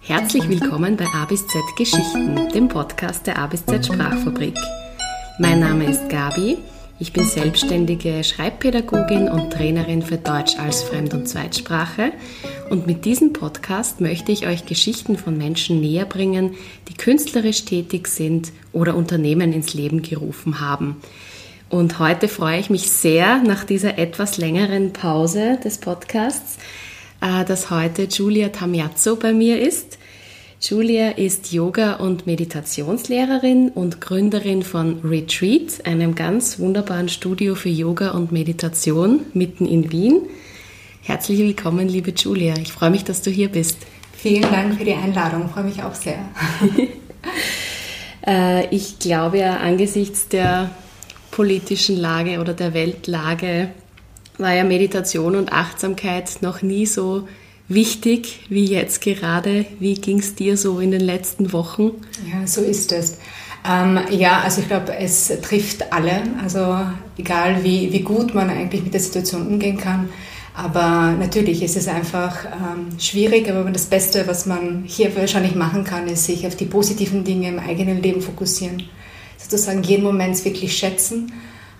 Herzlich 0.00 0.48
willkommen 0.48 0.96
bei 0.96 1.06
A 1.06 1.24
bis 1.26 1.46
Z 1.46 1.62
Geschichten, 1.78 2.48
dem 2.52 2.66
Podcast 2.66 3.24
der 3.28 3.38
A 3.38 3.46
bis 3.46 3.64
Z 3.64 3.86
Sprachfabrik. 3.86 4.56
Mein 5.38 5.60
Name 5.60 5.88
ist 5.88 6.08
Gabi. 6.08 6.58
Ich 6.98 7.12
bin 7.12 7.24
selbstständige 7.24 8.24
Schreibpädagogin 8.24 9.28
und 9.28 9.52
Trainerin 9.52 10.02
für 10.02 10.16
Deutsch 10.16 10.58
als 10.58 10.82
Fremd- 10.82 11.14
und 11.14 11.28
Zweitsprache. 11.28 12.10
Und 12.70 12.88
mit 12.88 13.04
diesem 13.04 13.32
Podcast 13.32 14.00
möchte 14.00 14.32
ich 14.32 14.48
euch 14.48 14.66
Geschichten 14.66 15.16
von 15.16 15.38
Menschen 15.38 15.80
näher 15.80 16.06
bringen, 16.06 16.56
die 16.88 16.94
künstlerisch 16.94 17.64
tätig 17.64 18.08
sind 18.08 18.50
oder 18.72 18.96
Unternehmen 18.96 19.52
ins 19.52 19.74
Leben 19.74 20.02
gerufen 20.02 20.58
haben. 20.58 20.96
Und 21.74 21.98
heute 21.98 22.28
freue 22.28 22.60
ich 22.60 22.70
mich 22.70 22.88
sehr 22.88 23.38
nach 23.38 23.64
dieser 23.64 23.98
etwas 23.98 24.38
längeren 24.38 24.92
Pause 24.92 25.58
des 25.64 25.78
Podcasts, 25.78 26.56
äh, 27.20 27.44
dass 27.44 27.68
heute 27.68 28.06
Giulia 28.06 28.50
Tamiazzo 28.50 29.16
bei 29.16 29.32
mir 29.32 29.60
ist. 29.60 29.98
Julia 30.60 31.08
ist 31.08 31.50
Yoga- 31.50 31.94
und 31.94 32.28
Meditationslehrerin 32.28 33.70
und 33.70 34.00
Gründerin 34.00 34.62
von 34.62 35.00
Retreat, 35.02 35.84
einem 35.84 36.14
ganz 36.14 36.60
wunderbaren 36.60 37.08
Studio 37.08 37.56
für 37.56 37.70
Yoga 37.70 38.12
und 38.12 38.30
Meditation 38.30 39.22
mitten 39.32 39.66
in 39.66 39.90
Wien. 39.90 40.20
Herzlich 41.02 41.40
willkommen, 41.40 41.88
liebe 41.88 42.12
Julia. 42.12 42.54
Ich 42.62 42.72
freue 42.72 42.90
mich, 42.90 43.02
dass 43.02 43.20
du 43.20 43.32
hier 43.32 43.48
bist. 43.48 43.78
Vielen 44.12 44.42
Dank 44.42 44.78
für 44.78 44.84
die 44.84 44.94
Einladung, 44.94 45.46
ich 45.46 45.50
freue 45.50 45.64
mich 45.64 45.82
auch 45.82 45.96
sehr. 45.96 46.20
Äh, 48.26 48.74
ich 48.74 49.00
glaube 49.00 49.36
ja, 49.36 49.58
angesichts 49.58 50.28
der 50.28 50.70
politischen 51.34 51.96
Lage 51.96 52.38
oder 52.38 52.54
der 52.54 52.74
Weltlage 52.74 53.70
war 54.38 54.54
ja 54.54 54.62
Meditation 54.62 55.34
und 55.34 55.52
Achtsamkeit 55.52 56.42
noch 56.42 56.62
nie 56.62 56.86
so 56.86 57.26
wichtig 57.66 58.46
wie 58.48 58.64
jetzt 58.66 59.00
gerade. 59.00 59.66
Wie 59.80 59.94
ging 59.94 60.20
es 60.20 60.36
dir 60.36 60.56
so 60.56 60.78
in 60.78 60.92
den 60.92 61.00
letzten 61.00 61.52
Wochen? 61.52 61.90
Ja, 62.30 62.46
so 62.46 62.60
ist 62.60 62.92
es. 62.92 63.18
Ähm, 63.68 63.98
ja, 64.10 64.42
also 64.42 64.60
ich 64.60 64.68
glaube, 64.68 64.94
es 64.96 65.32
trifft 65.42 65.92
alle. 65.92 66.22
Also 66.40 66.78
egal 67.18 67.64
wie, 67.64 67.92
wie 67.92 68.02
gut 68.02 68.32
man 68.32 68.48
eigentlich 68.48 68.84
mit 68.84 68.94
der 68.94 69.00
Situation 69.00 69.44
umgehen 69.44 69.76
kann. 69.76 70.10
Aber 70.54 71.16
natürlich 71.18 71.64
ist 71.64 71.76
es 71.76 71.88
einfach 71.88 72.44
ähm, 72.44 72.96
schwierig, 73.00 73.50
aber 73.50 73.68
das 73.72 73.86
Beste, 73.86 74.28
was 74.28 74.46
man 74.46 74.84
hier 74.86 75.16
wahrscheinlich 75.16 75.56
machen 75.56 75.82
kann, 75.82 76.06
ist 76.06 76.26
sich 76.26 76.46
auf 76.46 76.54
die 76.54 76.66
positiven 76.66 77.24
Dinge 77.24 77.48
im 77.48 77.58
eigenen 77.58 78.00
Leben 78.00 78.20
fokussieren. 78.20 78.84
Sozusagen 79.48 79.82
jeden 79.82 80.04
Moment 80.04 80.42
wirklich 80.44 80.76
schätzen, 80.76 81.32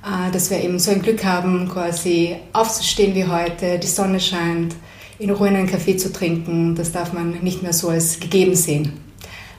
äh, 0.04 0.30
dass 0.30 0.50
wir 0.50 0.62
eben 0.62 0.78
so 0.78 0.90
ein 0.90 1.02
Glück 1.02 1.24
haben, 1.24 1.68
quasi 1.68 2.36
aufzustehen 2.52 3.14
wie 3.14 3.26
heute, 3.26 3.78
die 3.78 3.86
Sonne 3.86 4.20
scheint, 4.20 4.74
in 5.18 5.30
Ruhe 5.30 5.48
einen 5.48 5.66
Kaffee 5.66 5.96
zu 5.96 6.12
trinken, 6.12 6.74
das 6.74 6.92
darf 6.92 7.12
man 7.12 7.40
nicht 7.42 7.62
mehr 7.62 7.72
so 7.72 7.88
als 7.88 8.20
gegeben 8.20 8.54
sehen. 8.54 8.92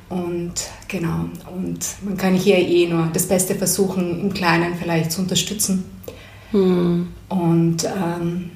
Und 0.09 0.53
genau, 0.87 1.29
und 1.55 1.79
man 2.03 2.17
kann 2.17 2.35
hier 2.35 2.57
eh 2.57 2.87
nur 2.87 3.09
das 3.11 3.27
Beste 3.27 3.55
versuchen, 3.55 4.21
im 4.21 4.33
Kleinen 4.33 4.75
vielleicht 4.75 5.11
zu 5.11 5.21
unterstützen. 5.21 5.85
Hm. 6.51 7.07
Und 7.29 7.83
ähm, 7.85 8.51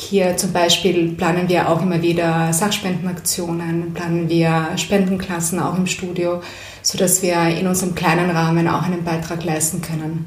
hier 0.00 0.36
zum 0.36 0.52
Beispiel 0.52 1.12
planen 1.12 1.48
wir 1.48 1.68
auch 1.68 1.82
immer 1.82 2.02
wieder 2.02 2.52
Sachspendenaktionen, 2.52 3.92
planen 3.94 4.28
wir 4.28 4.70
Spendenklassen 4.76 5.60
auch 5.60 5.76
im 5.76 5.86
Studio, 5.86 6.42
sodass 6.82 7.22
wir 7.22 7.48
in 7.48 7.66
unserem 7.66 7.94
kleinen 7.94 8.30
Rahmen 8.30 8.68
auch 8.68 8.82
einen 8.82 9.04
Beitrag 9.04 9.44
leisten 9.44 9.82
können. 9.82 10.26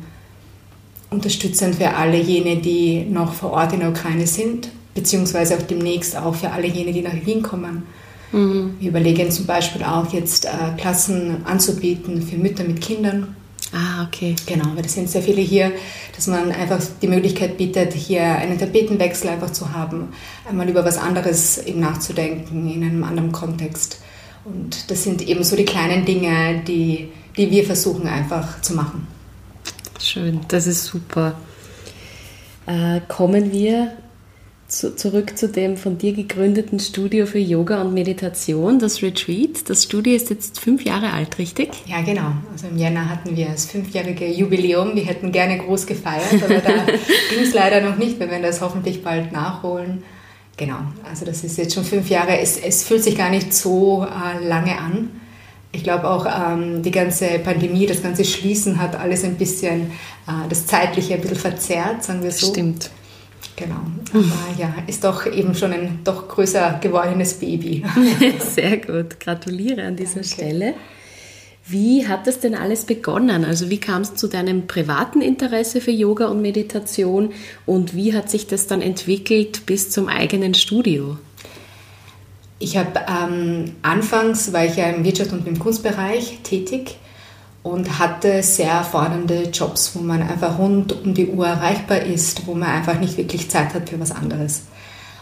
Unterstützend 1.09 1.75
für 1.75 1.93
alle 1.95 2.17
jene, 2.17 2.57
die 2.57 3.05
noch 3.05 3.33
vor 3.33 3.51
Ort 3.51 3.73
in 3.73 3.81
der 3.81 3.89
Ukraine 3.89 4.25
sind 4.27 4.69
beziehungsweise 4.93 5.57
auch 5.57 5.61
demnächst 5.61 6.15
auch 6.15 6.35
für 6.35 6.51
alle 6.51 6.67
jene, 6.67 6.93
die 6.93 7.01
nach 7.01 7.25
Wien 7.25 7.41
kommen. 7.41 7.83
Mhm. 8.31 8.75
Wir 8.79 8.89
überlegen 8.89 9.31
zum 9.31 9.45
Beispiel 9.45 9.83
auch 9.83 10.11
jetzt 10.13 10.45
äh, 10.45 10.49
Klassen 10.77 11.45
anzubieten 11.45 12.21
für 12.21 12.37
Mütter 12.37 12.63
mit 12.63 12.81
Kindern. 12.81 13.35
Ah, 13.73 14.05
okay. 14.05 14.35
Genau, 14.45 14.75
weil 14.75 14.85
es 14.85 14.93
sind 14.93 15.09
sehr 15.09 15.23
viele 15.23 15.41
hier, 15.41 15.71
dass 16.15 16.27
man 16.27 16.51
einfach 16.51 16.79
die 17.01 17.07
Möglichkeit 17.07 17.57
bietet, 17.57 17.93
hier 17.93 18.23
einen 18.23 18.59
Tapetenwechsel 18.59 19.31
einfach 19.31 19.51
zu 19.51 19.73
haben, 19.73 20.09
einmal 20.47 20.69
über 20.69 20.85
was 20.85 20.97
anderes 20.97 21.57
eben 21.57 21.79
nachzudenken 21.79 22.71
in 22.71 22.83
einem 22.83 23.03
anderen 23.03 23.31
Kontext. 23.31 23.99
Und 24.45 24.91
das 24.91 25.03
sind 25.03 25.27
eben 25.27 25.43
so 25.43 25.55
die 25.55 25.65
kleinen 25.65 26.05
Dinge, 26.05 26.61
die, 26.67 27.09
die 27.35 27.49
wir 27.49 27.63
versuchen 27.63 28.07
einfach 28.07 28.61
zu 28.61 28.75
machen. 28.75 29.07
Schön, 29.99 30.41
das 30.49 30.67
ist 30.67 30.85
super. 30.85 31.33
Äh, 32.67 33.01
kommen 33.07 33.51
wir 33.51 33.93
zu, 34.73 34.95
zurück 34.95 35.37
zu 35.37 35.47
dem 35.47 35.77
von 35.77 35.97
dir 35.97 36.13
gegründeten 36.13 36.79
Studio 36.79 37.25
für 37.25 37.37
Yoga 37.37 37.81
und 37.81 37.93
Meditation, 37.93 38.79
das 38.79 39.01
Retreat. 39.01 39.69
Das 39.69 39.83
Studio 39.83 40.15
ist 40.15 40.29
jetzt 40.29 40.59
fünf 40.59 40.83
Jahre 40.83 41.13
alt, 41.13 41.37
richtig? 41.37 41.69
Ja, 41.85 42.01
genau. 42.01 42.33
Also 42.51 42.67
im 42.67 42.77
Jänner 42.77 43.07
hatten 43.09 43.35
wir 43.37 43.47
das 43.47 43.67
fünfjährige 43.67 44.27
Jubiläum. 44.27 44.95
Wir 44.95 45.05
hätten 45.05 45.31
gerne 45.31 45.59
groß 45.59 45.85
gefeiert, 45.85 46.43
aber 46.43 46.59
da 46.59 46.85
ging 47.29 47.43
es 47.43 47.53
leider 47.53 47.81
noch 47.81 47.97
nicht. 47.97 48.19
Wir 48.19 48.29
werden 48.29 48.43
das 48.43 48.61
hoffentlich 48.61 49.03
bald 49.03 49.31
nachholen. 49.31 50.03
Genau, 50.57 50.79
also 51.07 51.25
das 51.25 51.43
ist 51.43 51.57
jetzt 51.57 51.73
schon 51.73 51.83
fünf 51.83 52.09
Jahre. 52.09 52.39
Es, 52.39 52.57
es 52.57 52.83
fühlt 52.83 53.03
sich 53.03 53.17
gar 53.17 53.29
nicht 53.29 53.53
so 53.53 54.05
äh, 54.05 54.43
lange 54.45 54.77
an. 54.77 55.09
Ich 55.71 55.83
glaube 55.83 56.07
auch, 56.07 56.25
ähm, 56.25 56.83
die 56.83 56.91
ganze 56.91 57.39
Pandemie, 57.39 57.87
das 57.87 58.03
ganze 58.03 58.25
Schließen 58.25 58.79
hat 58.79 58.95
alles 58.95 59.23
ein 59.23 59.35
bisschen, 59.35 59.91
äh, 60.27 60.47
das 60.49 60.67
Zeitliche 60.67 61.15
ein 61.15 61.21
bisschen 61.21 61.37
verzerrt, 61.37 62.03
sagen 62.03 62.23
wir 62.23 62.31
so. 62.31 62.47
Stimmt. 62.51 62.91
Genau. 63.55 63.81
Aber 64.13 64.59
ja, 64.59 64.73
ist 64.87 65.03
doch 65.03 65.25
eben 65.25 65.53
schon 65.55 65.73
ein 65.73 65.99
doch 66.03 66.27
größer 66.27 66.79
gewordenes 66.81 67.35
Baby. 67.35 67.83
Sehr 68.39 68.77
gut. 68.77 69.19
Gratuliere 69.19 69.83
an 69.83 69.95
dieser 69.95 70.21
Danke. 70.21 70.29
Stelle. 70.29 70.73
Wie 71.65 72.07
hat 72.07 72.27
das 72.27 72.39
denn 72.39 72.55
alles 72.55 72.83
begonnen? 72.83 73.45
Also 73.45 73.69
wie 73.69 73.79
kam 73.79 74.01
es 74.01 74.15
zu 74.15 74.27
deinem 74.27 74.67
privaten 74.67 75.21
Interesse 75.21 75.79
für 75.79 75.91
Yoga 75.91 76.27
und 76.27 76.41
Meditation 76.41 77.31
und 77.65 77.95
wie 77.95 78.13
hat 78.13 78.29
sich 78.29 78.47
das 78.47 78.67
dann 78.67 78.81
entwickelt 78.81 79.65
bis 79.65 79.89
zum 79.89 80.09
eigenen 80.09 80.55
Studio? 80.55 81.17
Ich 82.59 82.77
habe 82.77 82.99
ähm, 83.07 83.75
anfangs 83.81 84.51
war 84.51 84.65
ich 84.65 84.75
ja 84.75 84.89
im 84.89 85.05
Wirtschaft 85.05 85.31
und 85.31 85.47
im 85.47 85.57
Kunstbereich 85.57 86.39
tätig 86.43 86.97
und 87.63 87.97
hatte 87.97 88.43
sehr 88.43 88.83
fordernde 88.83 89.49
Jobs, 89.53 89.95
wo 89.95 90.01
man 90.01 90.21
einfach 90.21 90.59
rund 90.59 90.93
um 91.03 91.13
die 91.13 91.27
Uhr 91.27 91.47
erreichbar 91.47 92.01
ist, 92.01 92.45
wo 92.45 92.53
man 92.53 92.69
einfach 92.69 92.99
nicht 92.99 93.17
wirklich 93.17 93.49
Zeit 93.49 93.73
hat 93.73 93.89
für 93.89 93.99
was 93.99 94.11
anderes. 94.11 94.63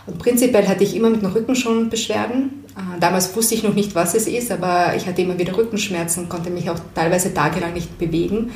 Und 0.07 0.17
prinzipiell 0.17 0.67
hatte 0.67 0.83
ich 0.83 0.95
immer 0.95 1.11
mit 1.11 1.21
dem 1.21 1.31
Rücken 1.31 1.55
schon 1.55 1.89
Beschwerden. 1.89 2.65
Äh, 2.75 2.99
damals 2.99 3.35
wusste 3.35 3.53
ich 3.53 3.61
noch 3.61 3.75
nicht, 3.75 3.93
was 3.93 4.15
es 4.15 4.27
ist, 4.27 4.51
aber 4.51 4.95
ich 4.95 5.05
hatte 5.05 5.21
immer 5.21 5.37
wieder 5.37 5.55
Rückenschmerzen, 5.55 6.27
konnte 6.27 6.49
mich 6.49 6.69
auch 6.71 6.79
teilweise 6.95 7.33
tagelang 7.33 7.73
nicht 7.73 7.99
bewegen. 7.99 8.51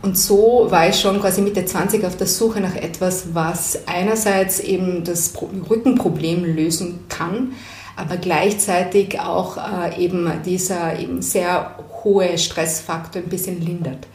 Und 0.00 0.16
so 0.16 0.66
war 0.70 0.88
ich 0.88 1.00
schon 1.00 1.20
quasi 1.20 1.40
Mitte 1.40 1.64
20 1.64 2.04
auf 2.04 2.16
der 2.16 2.28
Suche 2.28 2.60
nach 2.60 2.76
etwas, 2.76 3.34
was 3.34 3.80
einerseits 3.86 4.60
eben 4.60 5.02
das 5.04 5.32
Rückenproblem 5.68 6.44
lösen 6.44 7.00
kann, 7.08 7.52
aber 7.96 8.16
gleichzeitig 8.16 9.18
auch 9.18 9.56
äh, 9.56 10.00
eben 10.00 10.30
dieser 10.44 10.98
eben 10.98 11.20
sehr 11.20 11.74
hohe 12.04 12.38
Stressfaktor 12.38 13.22
ein 13.22 13.28
bisschen 13.28 13.60
lindert. 13.60 14.06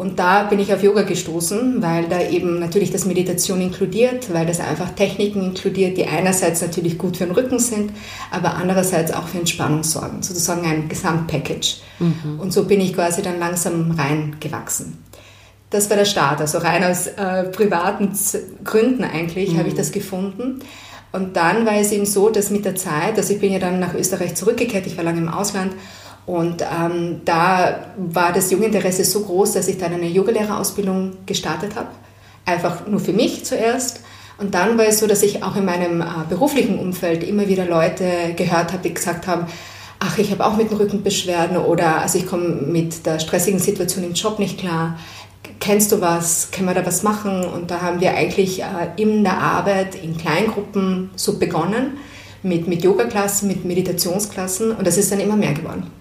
Und 0.00 0.18
da 0.18 0.44
bin 0.44 0.58
ich 0.60 0.72
auf 0.72 0.82
Yoga 0.82 1.02
gestoßen, 1.02 1.82
weil 1.82 2.08
da 2.08 2.22
eben 2.22 2.58
natürlich 2.58 2.90
das 2.90 3.04
Meditation 3.04 3.60
inkludiert, 3.60 4.32
weil 4.32 4.46
das 4.46 4.58
einfach 4.58 4.88
Techniken 4.92 5.42
inkludiert, 5.42 5.98
die 5.98 6.06
einerseits 6.06 6.62
natürlich 6.62 6.96
gut 6.96 7.18
für 7.18 7.26
den 7.26 7.34
Rücken 7.34 7.58
sind, 7.58 7.92
aber 8.30 8.54
andererseits 8.54 9.12
auch 9.12 9.28
für 9.28 9.36
Entspannung 9.36 9.82
sorgen, 9.82 10.22
sozusagen 10.22 10.64
ein 10.64 10.88
Gesamtpackage. 10.88 11.82
Mhm. 11.98 12.40
Und 12.40 12.50
so 12.50 12.64
bin 12.64 12.80
ich 12.80 12.94
quasi 12.94 13.20
dann 13.20 13.38
langsam 13.38 13.90
reingewachsen. 13.90 15.04
Das 15.68 15.90
war 15.90 15.98
der 15.98 16.06
Start, 16.06 16.40
also 16.40 16.56
rein 16.56 16.82
aus 16.82 17.06
äh, 17.06 17.44
privaten 17.50 18.12
Gründen 18.64 19.04
eigentlich 19.04 19.52
mhm. 19.52 19.58
habe 19.58 19.68
ich 19.68 19.74
das 19.74 19.92
gefunden. 19.92 20.60
Und 21.12 21.36
dann 21.36 21.66
war 21.66 21.76
es 21.76 21.92
eben 21.92 22.06
so, 22.06 22.30
dass 22.30 22.48
mit 22.48 22.64
der 22.64 22.74
Zeit, 22.74 23.18
also 23.18 23.34
ich 23.34 23.40
bin 23.40 23.52
ja 23.52 23.58
dann 23.58 23.78
nach 23.78 23.92
Österreich 23.92 24.34
zurückgekehrt, 24.34 24.86
ich 24.86 24.96
war 24.96 25.04
lange 25.04 25.18
im 25.18 25.28
Ausland 25.28 25.74
und 26.26 26.62
ähm, 26.62 27.22
da 27.24 27.86
war 27.96 28.32
das 28.32 28.50
Jugendinteresse 28.50 29.04
so 29.04 29.20
groß, 29.20 29.52
dass 29.52 29.68
ich 29.68 29.78
dann 29.78 29.92
eine 29.92 30.06
Yogalehrerausbildung 30.06 31.18
gestartet 31.26 31.74
habe. 31.74 31.88
Einfach 32.44 32.86
nur 32.86 33.00
für 33.00 33.12
mich 33.12 33.44
zuerst. 33.44 34.00
Und 34.38 34.54
dann 34.54 34.78
war 34.78 34.86
es 34.86 35.00
so, 35.00 35.06
dass 35.06 35.22
ich 35.22 35.42
auch 35.42 35.56
in 35.56 35.64
meinem 35.64 36.00
äh, 36.00 36.04
beruflichen 36.28 36.78
Umfeld 36.78 37.24
immer 37.24 37.48
wieder 37.48 37.66
Leute 37.66 38.34
gehört 38.36 38.72
habe, 38.72 38.82
die 38.82 38.94
gesagt 38.94 39.26
haben, 39.26 39.46
ach, 39.98 40.18
ich 40.18 40.30
habe 40.30 40.46
auch 40.46 40.56
mit 40.56 40.70
dem 40.70 40.78
Rücken 40.78 41.02
Beschwerden 41.02 41.56
oder 41.56 42.00
also 42.00 42.18
ich 42.18 42.26
komme 42.26 42.48
mit 42.48 43.04
der 43.06 43.18
stressigen 43.18 43.60
Situation 43.60 44.04
im 44.04 44.14
Job 44.14 44.38
nicht 44.38 44.58
klar. 44.58 44.98
Kennst 45.58 45.92
du 45.92 46.00
was? 46.00 46.50
Können 46.52 46.68
wir 46.68 46.74
da 46.74 46.86
was 46.86 47.02
machen? 47.02 47.44
Und 47.44 47.70
da 47.70 47.82
haben 47.82 48.00
wir 48.00 48.14
eigentlich 48.14 48.62
äh, 48.62 48.64
in 48.96 49.24
der 49.24 49.38
Arbeit 49.38 49.94
in 49.94 50.16
Kleingruppen 50.16 51.10
so 51.16 51.38
begonnen 51.38 51.98
mit, 52.42 52.66
mit 52.66 52.82
Yoga-Klassen, 52.82 53.48
mit 53.48 53.64
Meditationsklassen 53.64 54.72
und 54.72 54.86
das 54.86 54.96
ist 54.96 55.12
dann 55.12 55.20
immer 55.20 55.36
mehr 55.36 55.52
geworden. 55.52 55.99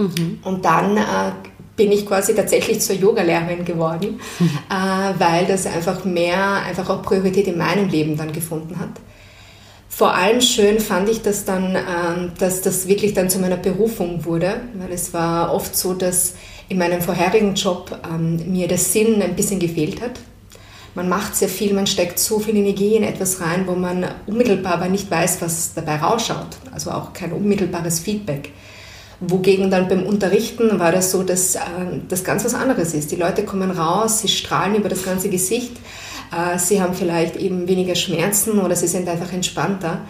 Mhm. 0.00 0.38
Und 0.42 0.64
dann 0.64 0.96
äh, 0.96 1.32
bin 1.76 1.92
ich 1.92 2.06
quasi 2.06 2.34
tatsächlich 2.34 2.80
zur 2.80 2.96
Yogalehrerin 2.96 3.64
geworden, 3.64 4.20
mhm. 4.38 4.50
äh, 4.70 5.18
weil 5.18 5.46
das 5.46 5.66
einfach 5.66 6.04
mehr, 6.04 6.62
einfach 6.62 6.88
auch 6.88 7.02
Priorität 7.02 7.46
in 7.46 7.58
meinem 7.58 7.88
Leben 7.88 8.16
dann 8.16 8.32
gefunden 8.32 8.78
hat. 8.78 8.90
Vor 9.88 10.14
allem 10.14 10.40
schön 10.40 10.80
fand 10.80 11.08
ich 11.08 11.20
das 11.20 11.44
dann, 11.44 11.74
äh, 11.74 11.80
dass 12.38 12.62
das 12.62 12.88
wirklich 12.88 13.12
dann 13.12 13.28
zu 13.28 13.38
meiner 13.38 13.56
Berufung 13.56 14.24
wurde, 14.24 14.62
weil 14.74 14.92
es 14.92 15.12
war 15.12 15.52
oft 15.52 15.76
so, 15.76 15.94
dass 15.94 16.34
in 16.68 16.78
meinem 16.78 17.02
vorherigen 17.02 17.54
Job 17.54 17.98
ähm, 18.08 18.52
mir 18.52 18.68
der 18.68 18.78
Sinn 18.78 19.20
ein 19.20 19.36
bisschen 19.36 19.58
gefehlt 19.60 20.00
hat. 20.00 20.12
Man 20.94 21.08
macht 21.08 21.36
sehr 21.36 21.48
viel, 21.48 21.72
man 21.72 21.86
steckt 21.86 22.18
so 22.18 22.38
viel 22.38 22.56
Energie 22.56 22.96
in 22.96 23.02
etwas 23.02 23.40
rein, 23.40 23.66
wo 23.66 23.74
man 23.74 24.06
unmittelbar 24.26 24.74
aber 24.74 24.88
nicht 24.88 25.10
weiß, 25.10 25.40
was 25.42 25.74
dabei 25.74 25.96
rausschaut. 25.96 26.56
Also 26.72 26.90
auch 26.90 27.12
kein 27.12 27.32
unmittelbares 27.32 28.00
Feedback. 28.00 28.52
Wogegen 29.20 29.70
dann 29.70 29.86
beim 29.88 30.04
Unterrichten 30.04 30.78
war 30.78 30.92
das 30.92 31.10
so, 31.10 31.22
dass 31.22 31.54
äh, 31.54 31.60
das 32.08 32.24
ganz 32.24 32.44
was 32.44 32.54
anderes 32.54 32.94
ist. 32.94 33.10
Die 33.10 33.16
Leute 33.16 33.44
kommen 33.44 33.70
raus, 33.70 34.20
sie 34.20 34.28
strahlen 34.28 34.74
über 34.76 34.88
das 34.88 35.04
ganze 35.04 35.28
Gesicht, 35.28 35.72
äh, 36.32 36.58
sie 36.58 36.80
haben 36.80 36.94
vielleicht 36.94 37.36
eben 37.36 37.68
weniger 37.68 37.94
Schmerzen 37.94 38.58
oder 38.58 38.74
sie 38.74 38.88
sind 38.88 39.06
einfach 39.08 39.32
entspannter. 39.32 40.00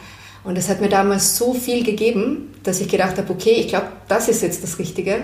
Und 0.44 0.56
das 0.56 0.68
hat 0.68 0.80
mir 0.80 0.88
damals 0.88 1.36
so 1.36 1.54
viel 1.54 1.84
gegeben, 1.84 2.54
dass 2.62 2.80
ich 2.80 2.88
gedacht 2.88 3.18
habe, 3.18 3.32
okay, 3.32 3.52
ich 3.52 3.68
glaube, 3.68 3.88
das 4.06 4.28
ist 4.28 4.42
jetzt 4.42 4.62
das 4.62 4.78
Richtige. 4.78 5.22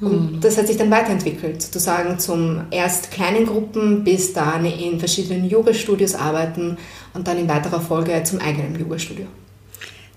Und 0.00 0.32
mhm. 0.32 0.40
das 0.40 0.58
hat 0.58 0.66
sich 0.66 0.76
dann 0.76 0.90
weiterentwickelt, 0.90 1.62
sozusagen 1.62 2.18
zum 2.18 2.62
erst 2.72 3.12
kleinen 3.12 3.46
Gruppen 3.46 4.02
bis 4.02 4.32
dann 4.32 4.64
in 4.64 4.98
verschiedenen 4.98 5.48
Yoga-Studios 5.48 6.16
arbeiten 6.16 6.76
und 7.14 7.28
dann 7.28 7.38
in 7.38 7.48
weiterer 7.48 7.80
Folge 7.80 8.20
zum 8.24 8.40
eigenen 8.40 8.76
Yoga-Studio 8.78 9.26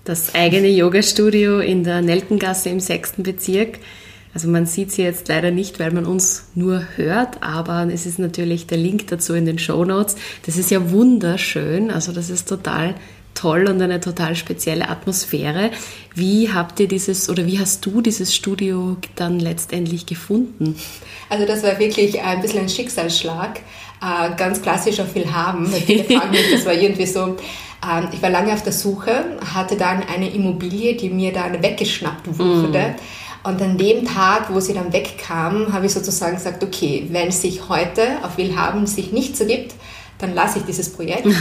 das 0.08 0.34
eigene 0.34 0.68
Yoga-Studio 0.68 1.60
in 1.60 1.84
der 1.84 2.02
Nelkengasse 2.02 2.68
im 2.68 2.80
sechsten 2.80 3.22
Bezirk. 3.22 3.78
Also 4.32 4.48
man 4.48 4.66
sieht 4.66 4.92
sie 4.92 5.02
jetzt 5.02 5.28
leider 5.28 5.50
nicht, 5.50 5.80
weil 5.80 5.92
man 5.92 6.04
uns 6.04 6.44
nur 6.54 6.84
hört, 6.96 7.42
aber 7.42 7.88
es 7.90 8.04
ist 8.04 8.18
natürlich 8.18 8.66
der 8.66 8.78
Link 8.78 9.06
dazu 9.06 9.34
in 9.34 9.46
den 9.46 9.58
Show 9.58 9.84
Notes. 9.84 10.16
Das 10.44 10.58
ist 10.58 10.70
ja 10.70 10.90
wunderschön, 10.90 11.90
also 11.90 12.12
das 12.12 12.28
ist 12.28 12.48
total 12.48 12.94
toll 13.36 13.66
und 13.68 13.80
eine 13.80 14.00
total 14.00 14.34
spezielle 14.34 14.88
Atmosphäre. 14.88 15.70
Wie 16.14 16.52
habt 16.52 16.80
ihr 16.80 16.88
dieses 16.88 17.28
oder 17.30 17.46
wie 17.46 17.58
hast 17.58 17.84
du 17.86 18.00
dieses 18.00 18.34
Studio 18.34 18.96
dann 19.14 19.38
letztendlich 19.38 20.06
gefunden? 20.06 20.76
Also 21.28 21.46
das 21.46 21.62
war 21.62 21.78
wirklich 21.78 22.20
ein 22.20 22.40
bisschen 22.40 22.60
ein 22.60 22.68
Schicksalsschlag, 22.68 23.60
äh, 24.02 24.34
ganz 24.36 24.62
klassisch 24.62 25.00
auf 25.00 25.12
viel 25.12 25.32
haben. 25.32 25.66
Viele 25.86 26.04
fragen 26.04 26.30
mich, 26.30 26.50
das 26.52 26.66
war 26.66 26.72
irgendwie 26.72 27.06
so, 27.06 27.36
ähm, 27.86 28.08
ich 28.12 28.22
war 28.22 28.30
lange 28.30 28.52
auf 28.52 28.62
der 28.62 28.72
Suche, 28.72 29.38
hatte 29.54 29.76
dann 29.76 30.02
eine 30.02 30.30
Immobilie, 30.30 30.94
die 30.94 31.10
mir 31.10 31.32
dann 31.32 31.62
weggeschnappt 31.62 32.38
wurde. 32.38 32.78
Mm. 32.78 33.48
Und 33.48 33.62
an 33.62 33.78
dem 33.78 34.04
Tag, 34.04 34.52
wo 34.52 34.58
sie 34.58 34.74
dann 34.74 34.92
wegkam, 34.92 35.72
habe 35.72 35.86
ich 35.86 35.92
sozusagen 35.92 36.34
gesagt, 36.34 36.64
okay, 36.64 37.06
wenn 37.10 37.28
es 37.28 37.42
sich 37.42 37.68
heute 37.68 38.18
auf 38.22 38.38
Willhaben 38.38 38.86
sich 38.86 39.12
nicht 39.12 39.36
so 39.36 39.46
gibt, 39.46 39.74
dann 40.18 40.34
lasse 40.34 40.58
ich 40.58 40.64
dieses 40.64 40.92
Projekt. 40.92 41.26
äh, 41.26 41.32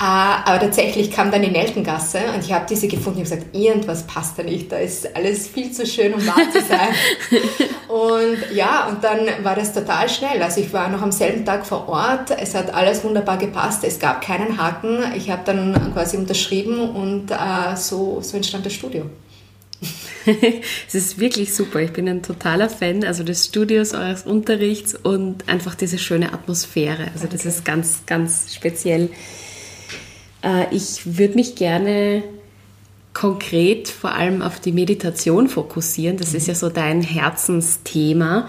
aber 0.00 0.60
tatsächlich 0.60 1.10
kam 1.10 1.30
dann 1.30 1.42
die 1.42 1.50
Nelkengasse 1.50 2.18
und 2.34 2.44
ich 2.44 2.52
habe 2.52 2.66
diese 2.68 2.88
gefunden. 2.88 3.22
Ich 3.22 3.30
habe 3.30 3.40
gesagt, 3.40 3.56
irgendwas 3.56 4.06
passt 4.06 4.38
da 4.38 4.42
nicht. 4.42 4.70
Da 4.70 4.78
ist 4.78 5.14
alles 5.16 5.48
viel 5.48 5.72
zu 5.72 5.86
schön, 5.86 6.14
um 6.14 6.26
wahr 6.26 6.50
zu 6.52 6.60
sein. 6.60 6.88
und 7.88 8.54
ja, 8.54 8.86
und 8.88 9.02
dann 9.02 9.20
war 9.42 9.54
das 9.54 9.72
total 9.72 10.08
schnell. 10.08 10.42
Also 10.42 10.60
ich 10.60 10.72
war 10.72 10.88
noch 10.88 11.02
am 11.02 11.12
selben 11.12 11.44
Tag 11.44 11.66
vor 11.66 11.88
Ort. 11.88 12.30
Es 12.30 12.54
hat 12.54 12.72
alles 12.72 13.04
wunderbar 13.04 13.38
gepasst. 13.38 13.84
Es 13.84 13.98
gab 13.98 14.20
keinen 14.20 14.58
Haken. 14.58 15.12
Ich 15.16 15.30
habe 15.30 15.42
dann 15.44 15.92
quasi 15.94 16.16
unterschrieben 16.16 16.90
und 16.90 17.30
äh, 17.30 17.76
so, 17.76 18.20
so 18.22 18.36
entstand 18.36 18.66
das 18.66 18.72
Studio. 18.72 19.06
es 20.88 20.94
ist 20.94 21.18
wirklich 21.18 21.54
super. 21.54 21.80
Ich 21.80 21.92
bin 21.92 22.08
ein 22.08 22.22
totaler 22.22 22.68
Fan 22.68 23.04
also 23.04 23.24
des 23.24 23.46
Studios, 23.46 23.94
eures 23.94 24.24
Unterrichts 24.24 24.94
und 24.94 25.48
einfach 25.48 25.74
diese 25.74 25.98
schöne 25.98 26.32
Atmosphäre. 26.32 27.08
Also 27.12 27.26
Danke. 27.26 27.36
das 27.36 27.46
ist 27.46 27.64
ganz, 27.64 28.02
ganz 28.06 28.54
speziell. 28.54 29.10
Äh, 30.42 30.74
ich 30.74 31.18
würde 31.18 31.34
mich 31.34 31.54
gerne 31.54 32.22
konkret 33.14 33.88
vor 33.88 34.12
allem 34.12 34.42
auf 34.42 34.60
die 34.60 34.72
Meditation 34.72 35.48
fokussieren. 35.48 36.18
Das 36.18 36.34
ist 36.34 36.46
ja 36.46 36.54
so 36.54 36.68
dein 36.68 37.02
Herzensthema 37.02 38.48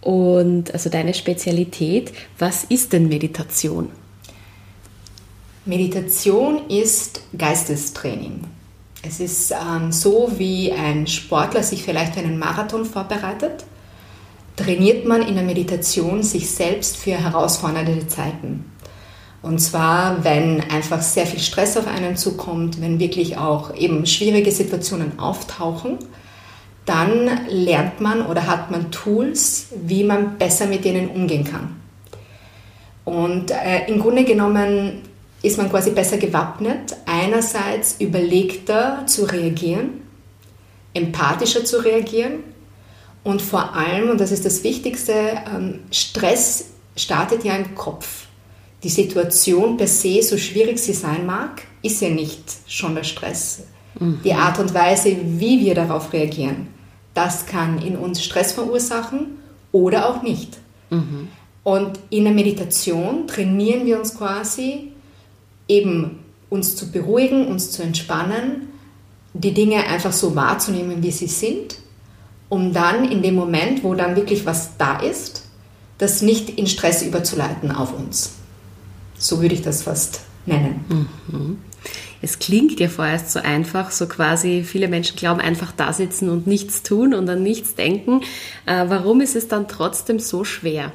und 0.00 0.72
also 0.72 0.88
deine 0.88 1.14
Spezialität. 1.14 2.12
Was 2.38 2.64
ist 2.64 2.92
denn 2.92 3.08
Meditation? 3.08 3.90
Meditation 5.64 6.68
ist 6.68 7.22
Geistestraining. 7.36 8.40
Es 9.02 9.18
ist 9.18 9.50
ähm, 9.50 9.90
so, 9.90 10.30
wie 10.36 10.72
ein 10.72 11.08
Sportler 11.08 11.64
sich 11.64 11.82
vielleicht 11.82 12.14
für 12.14 12.20
einen 12.20 12.38
Marathon 12.38 12.84
vorbereitet, 12.84 13.64
trainiert 14.56 15.06
man 15.06 15.22
in 15.22 15.34
der 15.34 15.44
Meditation 15.44 16.22
sich 16.22 16.50
selbst 16.50 16.96
für 16.96 17.12
herausfordernde 17.12 18.06
Zeiten. 18.06 18.70
Und 19.42 19.58
zwar, 19.58 20.22
wenn 20.22 20.60
einfach 20.70 21.02
sehr 21.02 21.26
viel 21.26 21.40
Stress 21.40 21.76
auf 21.76 21.88
einen 21.88 22.16
zukommt, 22.16 22.80
wenn 22.80 23.00
wirklich 23.00 23.36
auch 23.38 23.74
eben 23.74 24.06
schwierige 24.06 24.52
Situationen 24.52 25.18
auftauchen, 25.18 25.98
dann 26.84 27.28
lernt 27.48 28.00
man 28.00 28.24
oder 28.24 28.46
hat 28.46 28.70
man 28.70 28.92
Tools, 28.92 29.68
wie 29.84 30.04
man 30.04 30.38
besser 30.38 30.66
mit 30.66 30.84
denen 30.84 31.08
umgehen 31.08 31.44
kann. 31.44 31.76
Und 33.04 33.50
äh, 33.50 33.88
im 33.88 34.00
Grunde 34.00 34.24
genommen 34.24 35.02
ist 35.42 35.58
man 35.58 35.68
quasi 35.68 35.90
besser 35.90 36.18
gewappnet, 36.18 36.96
einerseits 37.22 37.96
überlegter 38.00 39.04
zu 39.06 39.24
reagieren, 39.24 40.00
empathischer 40.94 41.64
zu 41.64 41.84
reagieren 41.84 42.40
und 43.22 43.40
vor 43.40 43.74
allem, 43.74 44.10
und 44.10 44.20
das 44.20 44.32
ist 44.32 44.44
das 44.44 44.64
Wichtigste, 44.64 45.12
ähm, 45.46 45.80
Stress 45.90 46.70
startet 46.96 47.44
ja 47.44 47.54
im 47.54 47.74
Kopf. 47.74 48.26
Die 48.82 48.88
Situation 48.88 49.76
per 49.76 49.86
se, 49.86 50.22
so 50.22 50.36
schwierig 50.36 50.78
sie 50.78 50.92
sein 50.92 51.24
mag, 51.24 51.62
ist 51.82 52.02
ja 52.02 52.10
nicht 52.10 52.42
schon 52.66 52.96
der 52.96 53.04
Stress. 53.04 53.62
Mhm. 53.98 54.20
Die 54.24 54.34
Art 54.34 54.58
und 54.58 54.74
Weise, 54.74 55.16
wie 55.24 55.60
wir 55.60 55.74
darauf 55.74 56.12
reagieren, 56.12 56.68
das 57.14 57.46
kann 57.46 57.80
in 57.80 57.96
uns 57.96 58.22
Stress 58.24 58.52
verursachen 58.52 59.38
oder 59.70 60.08
auch 60.08 60.22
nicht. 60.22 60.58
Mhm. 60.90 61.28
Und 61.62 62.00
in 62.10 62.24
der 62.24 62.32
Meditation 62.32 63.28
trainieren 63.28 63.86
wir 63.86 64.00
uns 64.00 64.16
quasi 64.16 64.90
eben 65.68 66.21
uns 66.52 66.76
zu 66.76 66.90
beruhigen, 66.92 67.46
uns 67.46 67.70
zu 67.70 67.82
entspannen, 67.82 68.68
die 69.32 69.54
Dinge 69.54 69.86
einfach 69.86 70.12
so 70.12 70.36
wahrzunehmen, 70.36 71.02
wie 71.02 71.10
sie 71.10 71.26
sind, 71.26 71.76
um 72.50 72.74
dann 72.74 73.10
in 73.10 73.22
dem 73.22 73.34
Moment, 73.34 73.82
wo 73.82 73.94
dann 73.94 74.16
wirklich 74.16 74.44
was 74.44 74.76
da 74.76 75.00
ist, 75.00 75.44
das 75.96 76.20
nicht 76.20 76.50
in 76.50 76.66
Stress 76.66 77.02
überzuleiten 77.02 77.72
auf 77.72 77.98
uns. 77.98 78.34
So 79.16 79.40
würde 79.40 79.54
ich 79.54 79.62
das 79.62 79.82
fast 79.82 80.20
nennen. 80.44 80.84
Mhm. 81.28 81.58
Es 82.20 82.38
klingt 82.38 82.78
ja 82.78 82.88
vorerst 82.88 83.32
so 83.32 83.40
einfach, 83.40 83.90
so 83.90 84.06
quasi 84.06 84.62
viele 84.62 84.88
Menschen 84.88 85.16
glauben 85.16 85.40
einfach 85.40 85.72
da 85.72 85.92
sitzen 85.92 86.28
und 86.28 86.46
nichts 86.46 86.82
tun 86.82 87.14
und 87.14 87.28
an 87.30 87.42
nichts 87.42 87.74
denken. 87.74 88.20
Äh, 88.66 88.84
warum 88.88 89.22
ist 89.22 89.36
es 89.36 89.48
dann 89.48 89.68
trotzdem 89.68 90.18
so 90.18 90.44
schwer? 90.44 90.92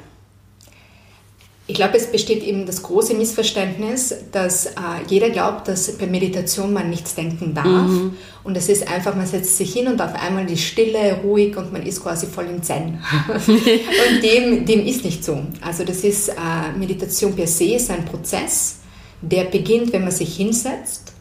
Ich 1.68 1.74
glaube, 1.74 1.98
es 1.98 2.10
besteht 2.10 2.42
eben 2.42 2.64
das 2.64 2.82
große 2.82 3.12
Missverständnis, 3.12 4.14
dass 4.32 4.66
äh, 4.66 4.70
jeder 5.08 5.28
glaubt, 5.28 5.68
dass 5.68 5.92
bei 5.98 6.06
Meditation 6.06 6.72
man 6.72 6.88
nichts 6.88 7.14
denken 7.14 7.54
darf. 7.54 7.66
Mhm. 7.66 8.16
Und 8.42 8.56
es 8.56 8.70
ist 8.70 8.88
einfach, 8.88 9.14
man 9.14 9.26
setzt 9.26 9.58
sich 9.58 9.74
hin 9.74 9.86
und 9.86 10.00
auf 10.00 10.14
einmal 10.14 10.46
die 10.46 10.56
Stille, 10.56 11.20
ruhig 11.22 11.58
und 11.58 11.70
man 11.70 11.84
ist 11.84 12.02
quasi 12.02 12.26
voll 12.26 12.46
im 12.46 12.62
Zen. 12.62 12.98
und 13.28 14.22
dem, 14.22 14.64
dem 14.64 14.86
ist 14.86 15.04
nicht 15.04 15.22
so. 15.22 15.42
Also 15.60 15.84
das 15.84 15.98
ist, 15.98 16.30
äh, 16.30 16.32
Meditation 16.78 17.36
per 17.36 17.46
se 17.46 17.74
ist 17.74 17.90
ein 17.90 18.06
Prozess, 18.06 18.78
der 19.20 19.44
beginnt, 19.44 19.92
wenn 19.92 20.02
man 20.02 20.10
sich 20.10 20.36
hinsetzt. 20.36 21.12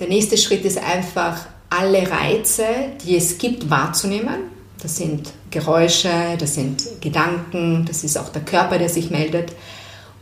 Der 0.00 0.08
nächste 0.08 0.38
Schritt 0.38 0.64
ist 0.64 0.78
einfach, 0.78 1.46
alle 1.68 2.10
Reize, 2.10 2.64
die 3.04 3.16
es 3.16 3.36
gibt, 3.36 3.68
wahrzunehmen 3.68 4.58
das 4.82 4.96
sind 4.96 5.32
Geräusche, 5.50 6.36
das 6.38 6.54
sind 6.54 7.00
Gedanken, 7.00 7.84
das 7.86 8.04
ist 8.04 8.16
auch 8.18 8.28
der 8.30 8.42
Körper, 8.42 8.78
der 8.78 8.88
sich 8.88 9.10
meldet. 9.10 9.52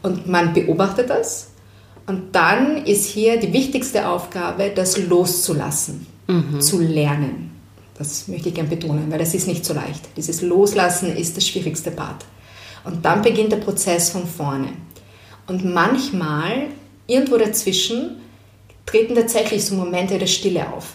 Und 0.03 0.27
man 0.29 0.53
beobachtet 0.53 1.11
das. 1.11 1.49
Und 2.07 2.35
dann 2.35 2.85
ist 2.87 3.07
hier 3.07 3.39
die 3.39 3.53
wichtigste 3.53 4.09
Aufgabe, 4.09 4.71
das 4.75 4.99
loszulassen, 4.99 6.07
mhm. 6.29 6.61
zu 6.61 6.81
lernen. 6.81 7.51
Das 7.99 8.29
möchte 8.29 8.51
ich 8.51 8.55
gerne 8.55 8.69
betonen, 8.69 9.11
weil 9.11 9.19
das 9.19 9.35
ist 9.35 9.49
nicht 9.49 9.65
so 9.65 9.75
leicht. 9.75 10.05
Dieses 10.17 10.43
Loslassen 10.43 11.17
ist 11.17 11.37
das 11.37 11.47
schwierigste 11.47 11.91
Part. 11.91 12.25
Und 12.85 13.05
dann 13.05 13.23
beginnt 13.23 13.51
der 13.51 13.57
Prozess 13.57 14.11
von 14.11 14.27
vorne. 14.27 14.69
Und 15.47 15.65
manchmal, 15.65 16.69
irgendwo 17.07 17.37
dazwischen, 17.37 18.19
treten 18.85 19.15
tatsächlich 19.15 19.65
so 19.65 19.75
Momente 19.75 20.19
der 20.19 20.27
Stille 20.27 20.73
auf. 20.73 20.95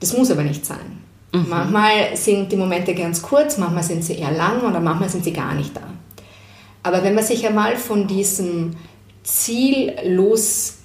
Das 0.00 0.16
muss 0.16 0.30
aber 0.30 0.42
nicht 0.42 0.66
sein. 0.66 1.05
Mhm. 1.32 1.46
Manchmal 1.48 2.16
sind 2.16 2.50
die 2.52 2.56
Momente 2.56 2.94
ganz 2.94 3.22
kurz, 3.22 3.58
manchmal 3.58 3.82
sind 3.82 4.04
sie 4.04 4.14
eher 4.14 4.32
lang 4.32 4.62
oder 4.62 4.80
manchmal 4.80 5.08
sind 5.08 5.24
sie 5.24 5.32
gar 5.32 5.54
nicht 5.54 5.76
da. 5.76 5.82
Aber 6.82 7.02
wenn 7.02 7.14
man 7.14 7.24
sich 7.24 7.46
einmal 7.46 7.76
von 7.76 8.06
diesem 8.06 8.76
Ziel 9.24 9.92
loslässt, 10.04 10.78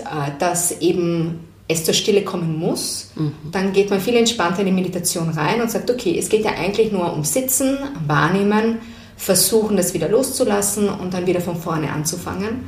äh, 0.00 0.30
dass 0.38 0.80
eben 0.80 1.40
es 1.68 1.84
zur 1.84 1.94
Stille 1.94 2.22
kommen 2.22 2.56
muss, 2.56 3.10
mhm. 3.16 3.32
dann 3.50 3.72
geht 3.72 3.90
man 3.90 4.00
viel 4.00 4.14
entspannter 4.14 4.60
in 4.60 4.66
die 4.66 4.72
Meditation 4.72 5.28
rein 5.30 5.60
und 5.60 5.70
sagt, 5.70 5.90
okay, 5.90 6.16
es 6.18 6.28
geht 6.28 6.44
ja 6.44 6.52
eigentlich 6.52 6.92
nur 6.92 7.12
um 7.12 7.24
Sitzen, 7.24 7.78
Wahrnehmen, 8.06 8.78
versuchen, 9.16 9.76
das 9.76 9.94
wieder 9.94 10.08
loszulassen 10.08 10.88
und 10.88 11.12
dann 11.14 11.26
wieder 11.26 11.40
von 11.40 11.56
vorne 11.56 11.90
anzufangen. 11.90 12.64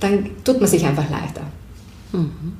Dann 0.00 0.30
tut 0.42 0.60
man 0.60 0.68
sich 0.68 0.84
einfach 0.84 1.08
leichter. 1.08 1.42
Mhm. 2.12 2.54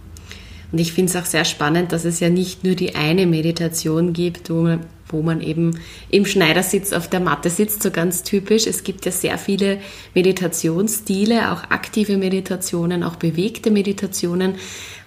Und 0.73 0.79
ich 0.79 0.93
finde 0.93 1.11
es 1.11 1.17
auch 1.17 1.27
sehr 1.27 1.45
spannend, 1.45 1.93
dass 1.93 2.05
es 2.05 2.21
ja 2.21 2.29
nicht 2.29 2.65
nur 2.65 2.75
die 2.75 2.95
eine 2.95 3.27
Meditation 3.27 4.13
gibt, 4.13 4.51
wo 4.51 4.63
man, 4.63 4.87
wo 5.09 5.23
man 5.23 5.41
eben 5.41 5.81
im 6.11 6.27
Schneidersitz 6.27 6.93
auf 6.93 7.09
der 7.09 7.21
Matte 7.21 7.51
sitzt, 7.51 7.83
so 7.83 7.91
ganz 7.91 8.23
typisch. 8.23 8.67
Es 8.67 8.85
gibt 8.85 9.05
ja 9.05 9.13
sehr 9.13 9.37
viele 9.39 9.79
Meditationsstile, 10.15 11.53
auch 11.53 11.65
aktive 11.71 12.17
Meditationen, 12.17 13.03
auch 13.03 13.17
bewegte 13.17 13.71
Meditationen. 13.71 14.55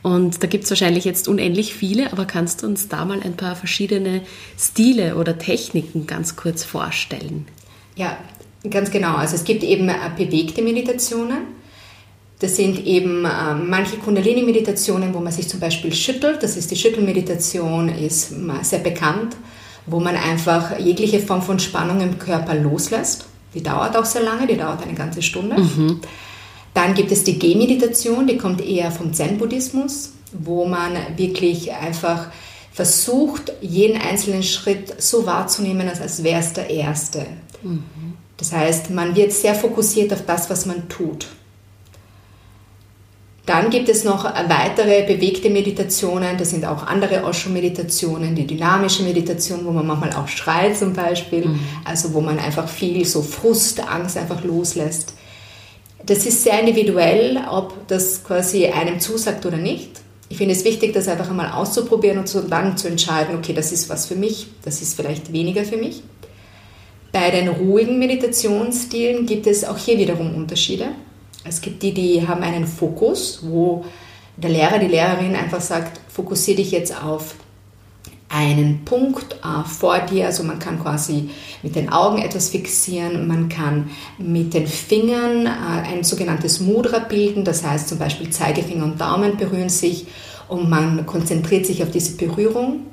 Und 0.01 0.43
da 0.43 0.48
gibt 0.48 0.65
es 0.65 0.70
wahrscheinlich 0.70 1.05
jetzt 1.05 1.29
unendlich 1.29 1.74
viele, 1.74 2.12
aber 2.12 2.25
kannst 2.25 2.62
du 2.62 2.67
uns 2.67 2.89
da 2.89 3.05
mal 3.05 3.22
ein 3.24 3.38
paar 3.38 3.55
verschiedene 3.55 4.22
Stile 4.60 5.15
oder 5.15 5.38
Techniken 5.38 6.08
ganz 6.08 6.36
kurz 6.36 6.65
vorstellen? 6.65 7.48
Ja, 7.96 8.17
ganz 8.70 8.91
genau. 8.91 9.15
Also 9.15 9.36
es 9.36 9.46
gibt 9.46 9.63
eben 9.63 9.88
äh, 9.88 9.96
bewegte 10.17 10.62
Meditationen. 10.62 11.62
Das 12.43 12.57
sind 12.57 12.85
eben 12.85 13.23
äh, 13.23 13.55
manche 13.55 13.95
Kundalini-Meditationen, 13.95 15.13
wo 15.13 15.19
man 15.19 15.31
sich 15.31 15.47
zum 15.47 15.62
Beispiel 15.62 15.93
schüttelt. 15.93 16.43
Das 16.43 16.57
ist 16.57 16.69
die 16.71 16.75
Schüttelmeditation, 16.75 17.88
ist 17.88 18.33
sehr 18.63 18.79
bekannt, 18.79 19.38
wo 19.85 20.01
man 20.01 20.17
einfach 20.17 20.77
jegliche 20.77 21.21
Form 21.21 21.41
von 21.41 21.57
Spannung 21.57 22.01
im 22.01 22.19
Körper 22.19 22.53
loslässt. 22.55 23.27
Die 23.53 23.63
dauert 23.63 23.95
auch 23.95 24.03
sehr 24.03 24.23
lange, 24.23 24.45
die 24.45 24.57
dauert 24.57 24.83
eine 24.83 24.93
ganze 24.93 25.21
Stunde. 25.21 25.57
Mhm. 25.57 26.01
Dann 26.73 26.93
gibt 26.95 27.13
es 27.13 27.23
die 27.23 27.39
Gehmeditation, 27.39 28.27
die 28.27 28.35
kommt 28.35 28.59
eher 28.59 28.91
vom 28.91 29.13
Zen-Buddhismus, 29.13 30.12
wo 30.33 30.65
man 30.65 30.97
wirklich 31.15 31.71
einfach 31.71 32.27
versucht, 32.73 33.53
jeden 33.62 34.01
einzelnen 34.01 34.43
Schritt 34.43 35.01
so 35.01 35.25
wahrzunehmen, 35.25 35.88
als 35.88 36.25
wäre 36.25 36.41
es 36.41 36.51
der 36.51 36.69
erste. 36.69 37.25
Mhm. 37.62 38.15
Das 38.35 38.51
heißt, 38.51 38.89
man 38.89 39.15
wird 39.15 39.31
sehr 39.31 39.55
fokussiert 39.55 40.12
auf 40.12 40.25
das, 40.25 40.50
was 40.50 40.65
man 40.65 40.89
tut. 40.89 41.27
Dann 43.45 43.69
gibt 43.69 43.89
es 43.89 44.05
noch 44.05 44.23
weitere 44.23 45.03
bewegte 45.03 45.50
Meditationen, 45.50 46.38
das 46.38 46.51
sind 46.51 46.63
auch 46.63 46.88
andere 46.88 47.25
Osho-Meditationen, 47.25 48.35
die 48.35 48.47
dynamische 48.47 49.03
Meditation, 49.03 49.65
wo 49.65 49.71
man 49.71 49.85
manchmal 49.85 50.13
auch 50.13 50.29
schreit 50.29 50.77
zum 50.77 50.93
Beispiel, 50.93 51.47
mhm. 51.47 51.59
also 51.83 52.13
wo 52.13 52.21
man 52.21 52.39
einfach 52.39 52.69
viel 52.69 53.03
so 53.05 53.21
Frust, 53.21 53.85
Angst 53.85 54.17
einfach 54.17 54.45
loslässt. 54.45 55.15
Das 56.05 56.25
ist 56.25 56.43
sehr 56.43 56.59
individuell, 56.59 57.41
ob 57.50 57.88
das 57.88 58.23
quasi 58.23 58.67
einem 58.67 59.01
zusagt 59.01 59.45
oder 59.45 59.57
nicht. 59.57 59.89
Ich 60.29 60.38
finde 60.38 60.53
es 60.53 60.63
wichtig, 60.63 60.93
das 60.93 61.09
einfach 61.09 61.29
einmal 61.29 61.51
auszuprobieren 61.51 62.19
und 62.19 62.33
dann 62.50 62.77
zu 62.77 62.88
entscheiden, 62.88 63.35
okay, 63.35 63.53
das 63.53 63.73
ist 63.73 63.89
was 63.89 64.05
für 64.05 64.15
mich, 64.15 64.47
das 64.63 64.81
ist 64.81 64.95
vielleicht 64.95 65.33
weniger 65.33 65.65
für 65.65 65.77
mich. 65.77 66.01
Bei 67.12 67.29
den 67.29 67.50
ruhigen 67.50 68.00
Meditationsstilen 68.00 69.25
gibt 69.25 69.47
es 69.47 69.65
auch 69.65 69.77
hier 69.77 69.97
wiederum 69.97 70.33
Unterschiede. 70.33 70.88
Es 71.45 71.62
gibt 71.62 71.83
die, 71.83 71.93
die 71.93 72.27
haben 72.27 72.41
einen 72.41 72.65
Fokus, 72.65 73.39
wo 73.43 73.85
der 74.38 74.50
Lehrer, 74.50 74.79
die 74.79 74.88
Lehrerin 74.88 75.35
einfach 75.35 75.62
sagt, 75.62 76.00
fokussiere 76.09 76.57
dich 76.57 76.71
jetzt 76.71 77.03
auf 77.03 77.35
einen 78.33 78.83
Punkt 78.83 79.33
äh, 79.43 79.67
vor 79.67 80.00
dir. 80.00 80.25
Also 80.25 80.43
man 80.43 80.57
kann 80.57 80.81
quasi 80.81 81.29
mit 81.62 81.75
den 81.75 81.89
Augen 81.91 82.19
etwas 82.19 82.50
fixieren, 82.50 83.27
man 83.27 83.47
kann 83.47 83.91
mit 84.17 84.53
den 84.53 84.65
Fingern 84.65 85.45
äh, 85.45 85.50
ein 85.93 86.03
sogenanntes 86.03 86.59
Mudra 86.59 87.00
bilden, 87.00 87.45
das 87.45 87.63
heißt 87.63 87.89
zum 87.89 88.00
Beispiel 88.00 88.31
Zeigefinger 88.31 88.85
und 88.85 89.00
Daumen 89.00 89.38
berühren 89.38 89.69
sich 89.69 90.07
und 90.47 90.69
man 90.69 91.05
konzentriert 91.05 91.65
sich 91.65 91.83
auf 91.83 91.91
diese 91.91 92.17
Berührung. 92.17 92.88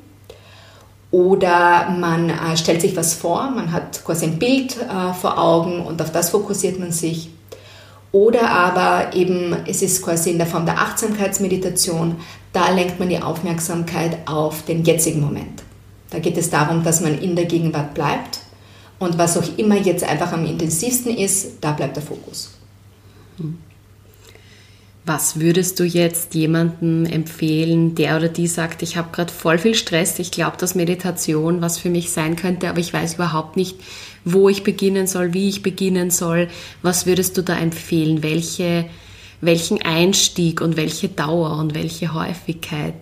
Oder 1.10 1.90
man 1.98 2.30
äh, 2.30 2.56
stellt 2.56 2.82
sich 2.82 2.94
was 2.94 3.14
vor, 3.14 3.50
man 3.50 3.72
hat 3.72 4.04
quasi 4.04 4.26
ein 4.26 4.38
Bild 4.38 4.76
äh, 4.76 5.12
vor 5.14 5.38
Augen 5.38 5.80
und 5.80 6.00
auf 6.02 6.12
das 6.12 6.30
fokussiert 6.30 6.78
man 6.78 6.92
sich. 6.92 7.30
Oder 8.12 8.50
aber 8.50 9.14
eben, 9.14 9.54
es 9.66 9.82
ist 9.82 10.02
quasi 10.02 10.30
in 10.30 10.38
der 10.38 10.46
Form 10.46 10.66
der 10.66 10.78
Achtsamkeitsmeditation, 10.78 12.16
da 12.52 12.70
lenkt 12.70 12.98
man 12.98 13.08
die 13.08 13.22
Aufmerksamkeit 13.22 14.18
auf 14.26 14.64
den 14.64 14.84
jetzigen 14.84 15.20
Moment. 15.20 15.62
Da 16.10 16.18
geht 16.18 16.36
es 16.36 16.50
darum, 16.50 16.82
dass 16.82 17.00
man 17.00 17.18
in 17.20 17.36
der 17.36 17.44
Gegenwart 17.44 17.94
bleibt 17.94 18.40
und 18.98 19.16
was 19.16 19.38
auch 19.38 19.58
immer 19.58 19.76
jetzt 19.76 20.02
einfach 20.02 20.32
am 20.32 20.44
intensivsten 20.44 21.16
ist, 21.16 21.58
da 21.60 21.72
bleibt 21.72 21.96
der 21.96 22.02
Fokus. 22.02 22.50
Was 25.12 25.40
würdest 25.40 25.80
du 25.80 25.82
jetzt 25.82 26.36
jemandem 26.36 27.04
empfehlen, 27.04 27.96
der 27.96 28.16
oder 28.16 28.28
die 28.28 28.46
sagt, 28.46 28.80
ich 28.80 28.96
habe 28.96 29.08
gerade 29.10 29.32
voll 29.32 29.58
viel 29.58 29.74
Stress, 29.74 30.20
ich 30.20 30.30
glaube, 30.30 30.56
dass 30.56 30.76
Meditation 30.76 31.60
was 31.60 31.78
für 31.78 31.90
mich 31.90 32.12
sein 32.12 32.36
könnte, 32.36 32.68
aber 32.68 32.78
ich 32.78 32.92
weiß 32.92 33.14
überhaupt 33.14 33.56
nicht, 33.56 33.74
wo 34.24 34.48
ich 34.48 34.62
beginnen 34.62 35.08
soll, 35.08 35.34
wie 35.34 35.48
ich 35.48 35.64
beginnen 35.64 36.12
soll. 36.12 36.46
Was 36.82 37.06
würdest 37.06 37.36
du 37.36 37.42
da 37.42 37.58
empfehlen? 37.58 38.22
Welche, 38.22 38.84
welchen 39.40 39.82
Einstieg 39.82 40.60
und 40.60 40.76
welche 40.76 41.08
Dauer 41.08 41.58
und 41.58 41.74
welche 41.74 42.14
Häufigkeit? 42.14 42.94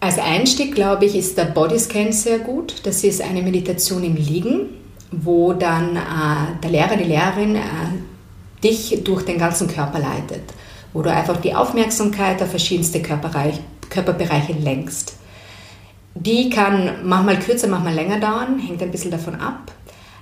Als 0.00 0.18
Einstieg, 0.18 0.74
glaube 0.74 1.04
ich, 1.04 1.16
ist 1.16 1.36
der 1.36 1.44
Bodyscan 1.44 2.12
sehr 2.12 2.38
gut. 2.38 2.76
Das 2.84 3.04
ist 3.04 3.20
eine 3.20 3.42
Meditation 3.42 4.02
im 4.02 4.16
Liegen, 4.16 4.70
wo 5.10 5.52
dann 5.52 5.96
äh, 5.96 6.62
der 6.62 6.70
Lehrer, 6.70 6.96
die 6.96 7.04
Lehrerin 7.04 7.56
äh, 7.56 7.60
dich 8.62 9.02
durch 9.04 9.24
den 9.24 9.38
ganzen 9.38 9.68
Körper 9.68 9.98
leitet, 9.98 10.42
wo 10.92 11.02
du 11.02 11.10
einfach 11.10 11.36
die 11.38 11.54
Aufmerksamkeit 11.54 12.42
auf 12.42 12.50
verschiedenste 12.50 13.02
Körperbereiche 13.02 14.52
lenkst. 14.52 15.14
Die 16.14 16.50
kann 16.50 17.06
manchmal 17.08 17.38
kürzer, 17.38 17.68
manchmal 17.68 17.94
länger 17.94 18.18
dauern, 18.18 18.58
hängt 18.58 18.82
ein 18.82 18.90
bisschen 18.90 19.10
davon 19.10 19.36
ab. 19.36 19.72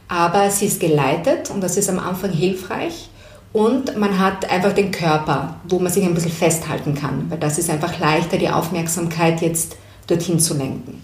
Aber 0.08 0.50
sie 0.50 0.66
ist 0.66 0.80
geleitet 0.80 1.50
und 1.50 1.62
das 1.62 1.76
ist 1.76 1.88
am 1.88 1.98
Anfang 1.98 2.30
hilfreich. 2.30 3.08
Und 3.52 3.96
man 3.96 4.18
hat 4.18 4.50
einfach 4.50 4.74
den 4.74 4.90
Körper, 4.90 5.56
wo 5.66 5.78
man 5.78 5.90
sich 5.90 6.04
ein 6.04 6.14
bisschen 6.14 6.30
festhalten 6.30 6.94
kann, 6.94 7.30
weil 7.30 7.38
das 7.38 7.58
ist 7.58 7.70
einfach 7.70 7.98
leichter, 7.98 8.36
die 8.36 8.50
Aufmerksamkeit 8.50 9.40
jetzt 9.40 9.76
dorthin 10.06 10.38
zu 10.38 10.54
lenken. 10.54 11.02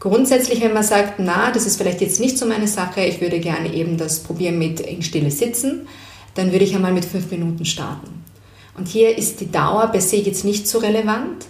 Grundsätzlich, 0.00 0.60
wenn 0.62 0.72
man 0.72 0.82
sagt, 0.82 1.14
na, 1.18 1.50
das 1.52 1.66
ist 1.66 1.76
vielleicht 1.76 2.00
jetzt 2.00 2.20
nicht 2.20 2.38
so 2.38 2.46
meine 2.46 2.66
Sache, 2.66 3.02
ich 3.02 3.20
würde 3.20 3.38
gerne 3.38 3.72
eben 3.72 3.98
das 3.98 4.20
probieren 4.20 4.58
mit 4.58 4.80
in 4.80 5.02
Stille 5.02 5.30
sitzen, 5.30 5.86
dann 6.34 6.52
würde 6.52 6.64
ich 6.64 6.74
einmal 6.74 6.92
mit 6.92 7.04
fünf 7.04 7.30
Minuten 7.30 7.64
starten. 7.64 8.24
Und 8.76 8.88
hier 8.88 9.16
ist 9.16 9.40
die 9.40 9.50
Dauer 9.50 9.88
per 9.88 10.00
se 10.00 10.16
jetzt 10.16 10.44
nicht 10.44 10.66
so 10.66 10.78
relevant, 10.78 11.46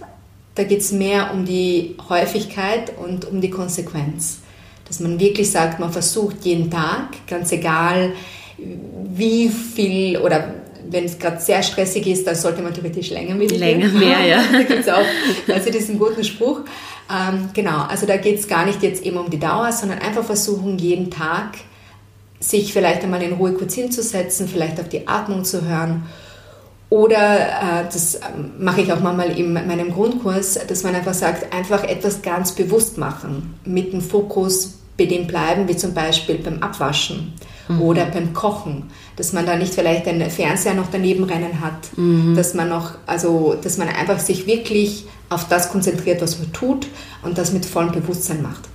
da 0.54 0.64
geht 0.64 0.80
es 0.80 0.92
mehr 0.92 1.32
um 1.32 1.44
die 1.44 1.96
Häufigkeit 2.08 2.92
und 2.98 3.24
um 3.24 3.40
die 3.40 3.50
Konsequenz. 3.50 4.40
Dass 4.86 5.00
man 5.00 5.20
wirklich 5.20 5.50
sagt, 5.50 5.78
man 5.78 5.92
versucht 5.92 6.44
jeden 6.44 6.70
Tag, 6.70 7.26
ganz 7.28 7.52
egal 7.52 8.12
wie 8.58 9.48
viel 9.48 10.18
oder 10.18 10.54
wenn 10.90 11.04
es 11.04 11.18
gerade 11.18 11.40
sehr 11.40 11.62
stressig 11.62 12.06
ist, 12.06 12.26
dann 12.26 12.34
sollte 12.34 12.62
man 12.62 12.74
theoretisch 12.74 13.10
länger 13.10 13.34
meditieren. 13.34 13.80
Länger 13.80 13.92
mehr, 13.92 14.26
ja. 14.26 14.42
da 14.52 14.62
gibt 14.62 14.80
es 14.80 14.88
auch 14.88 15.04
also 15.48 15.70
diesen 15.70 15.98
guten 15.98 16.24
Spruch. 16.24 16.62
Ähm, 17.10 17.50
genau, 17.54 17.84
also 17.84 18.06
da 18.06 18.16
geht 18.16 18.40
es 18.40 18.48
gar 18.48 18.66
nicht 18.66 18.82
jetzt 18.82 19.04
eben 19.04 19.16
um 19.16 19.30
die 19.30 19.38
Dauer, 19.38 19.72
sondern 19.72 20.00
einfach 20.00 20.24
versuchen, 20.24 20.78
jeden 20.78 21.10
Tag 21.10 21.58
sich 22.40 22.72
vielleicht 22.72 23.04
einmal 23.04 23.22
in 23.22 23.34
Ruhe 23.34 23.52
kurz 23.52 23.74
hinzusetzen, 23.74 24.48
vielleicht 24.48 24.80
auf 24.80 24.88
die 24.88 25.06
Atmung 25.06 25.44
zu 25.44 25.64
hören 25.64 26.04
oder 26.90 27.38
äh, 27.38 27.84
das 27.84 28.16
ähm, 28.16 28.50
mache 28.58 28.80
ich 28.80 28.92
auch 28.92 29.00
manchmal 29.00 29.38
in 29.38 29.52
meinem 29.52 29.92
Grundkurs, 29.92 30.58
dass 30.66 30.82
man 30.82 30.94
einfach 30.94 31.14
sagt, 31.14 31.54
einfach 31.54 31.84
etwas 31.84 32.20
ganz 32.20 32.52
bewusst 32.52 32.98
machen, 32.98 33.54
mit 33.64 33.92
dem 33.92 34.00
Fokus 34.00 34.74
bei 34.98 35.06
dem 35.06 35.28
bleiben, 35.28 35.68
wie 35.68 35.76
zum 35.76 35.94
Beispiel 35.94 36.36
beim 36.38 36.58
Abwaschen 36.58 37.32
mhm. 37.68 37.80
oder 37.80 38.06
beim 38.06 38.34
Kochen, 38.34 38.90
dass 39.14 39.32
man 39.32 39.46
da 39.46 39.56
nicht 39.56 39.72
vielleicht 39.72 40.08
einen 40.08 40.28
Fernseher 40.30 40.74
noch 40.74 40.90
daneben 40.90 41.24
rennen 41.24 41.60
hat, 41.60 41.96
mhm. 41.96 42.34
dass 42.34 42.54
man 42.54 42.68
noch, 42.68 42.94
also 43.06 43.54
dass 43.62 43.78
man 43.78 43.88
einfach 43.88 44.18
sich 44.18 44.48
wirklich 44.48 45.06
auf 45.28 45.46
das 45.46 45.70
konzentriert, 45.70 46.20
was 46.20 46.40
man 46.40 46.52
tut 46.52 46.88
und 47.22 47.38
das 47.38 47.52
mit 47.52 47.64
vollem 47.64 47.92
Bewusstsein 47.92 48.42
macht. 48.42 48.68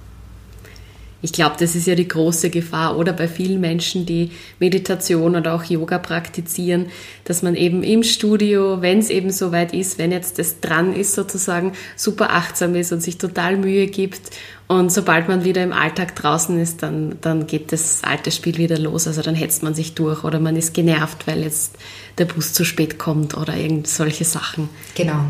Ich 1.25 1.31
glaube, 1.31 1.55
das 1.57 1.73
ist 1.73 1.87
ja 1.87 1.95
die 1.95 2.07
große 2.07 2.51
Gefahr 2.51 2.99
oder 2.99 3.11
bei 3.11 3.27
vielen 3.27 3.59
Menschen, 3.59 4.05
die 4.05 4.29
Meditation 4.59 5.35
oder 5.35 5.55
auch 5.55 5.63
Yoga 5.63 5.97
praktizieren, 5.97 6.85
dass 7.23 7.41
man 7.41 7.55
eben 7.55 7.81
im 7.81 8.03
Studio, 8.03 8.83
wenn 8.83 8.99
es 8.99 9.09
eben 9.09 9.31
so 9.31 9.51
weit 9.51 9.73
ist, 9.73 9.97
wenn 9.97 10.11
jetzt 10.11 10.37
das 10.37 10.59
dran 10.59 10.93
ist 10.93 11.15
sozusagen, 11.15 11.73
super 11.95 12.29
achtsam 12.29 12.75
ist 12.75 12.91
und 12.91 13.01
sich 13.01 13.17
total 13.17 13.57
Mühe 13.57 13.87
gibt. 13.87 14.21
Und 14.67 14.91
sobald 14.91 15.27
man 15.27 15.43
wieder 15.43 15.63
im 15.63 15.73
Alltag 15.73 16.15
draußen 16.15 16.59
ist, 16.59 16.83
dann, 16.83 17.17
dann 17.21 17.47
geht 17.47 17.71
das 17.71 18.03
alte 18.03 18.29
Spiel 18.29 18.59
wieder 18.59 18.77
los. 18.77 19.07
Also 19.07 19.23
dann 19.23 19.33
hetzt 19.33 19.63
man 19.63 19.73
sich 19.73 19.95
durch 19.95 20.23
oder 20.23 20.39
man 20.39 20.55
ist 20.55 20.75
genervt, 20.75 21.25
weil 21.25 21.41
jetzt 21.41 21.75
der 22.19 22.25
Bus 22.25 22.53
zu 22.53 22.63
spät 22.63 22.99
kommt 22.99 23.35
oder 23.35 23.55
irgend 23.55 23.87
solche 23.87 24.25
Sachen. 24.25 24.69
Genau. 24.93 25.25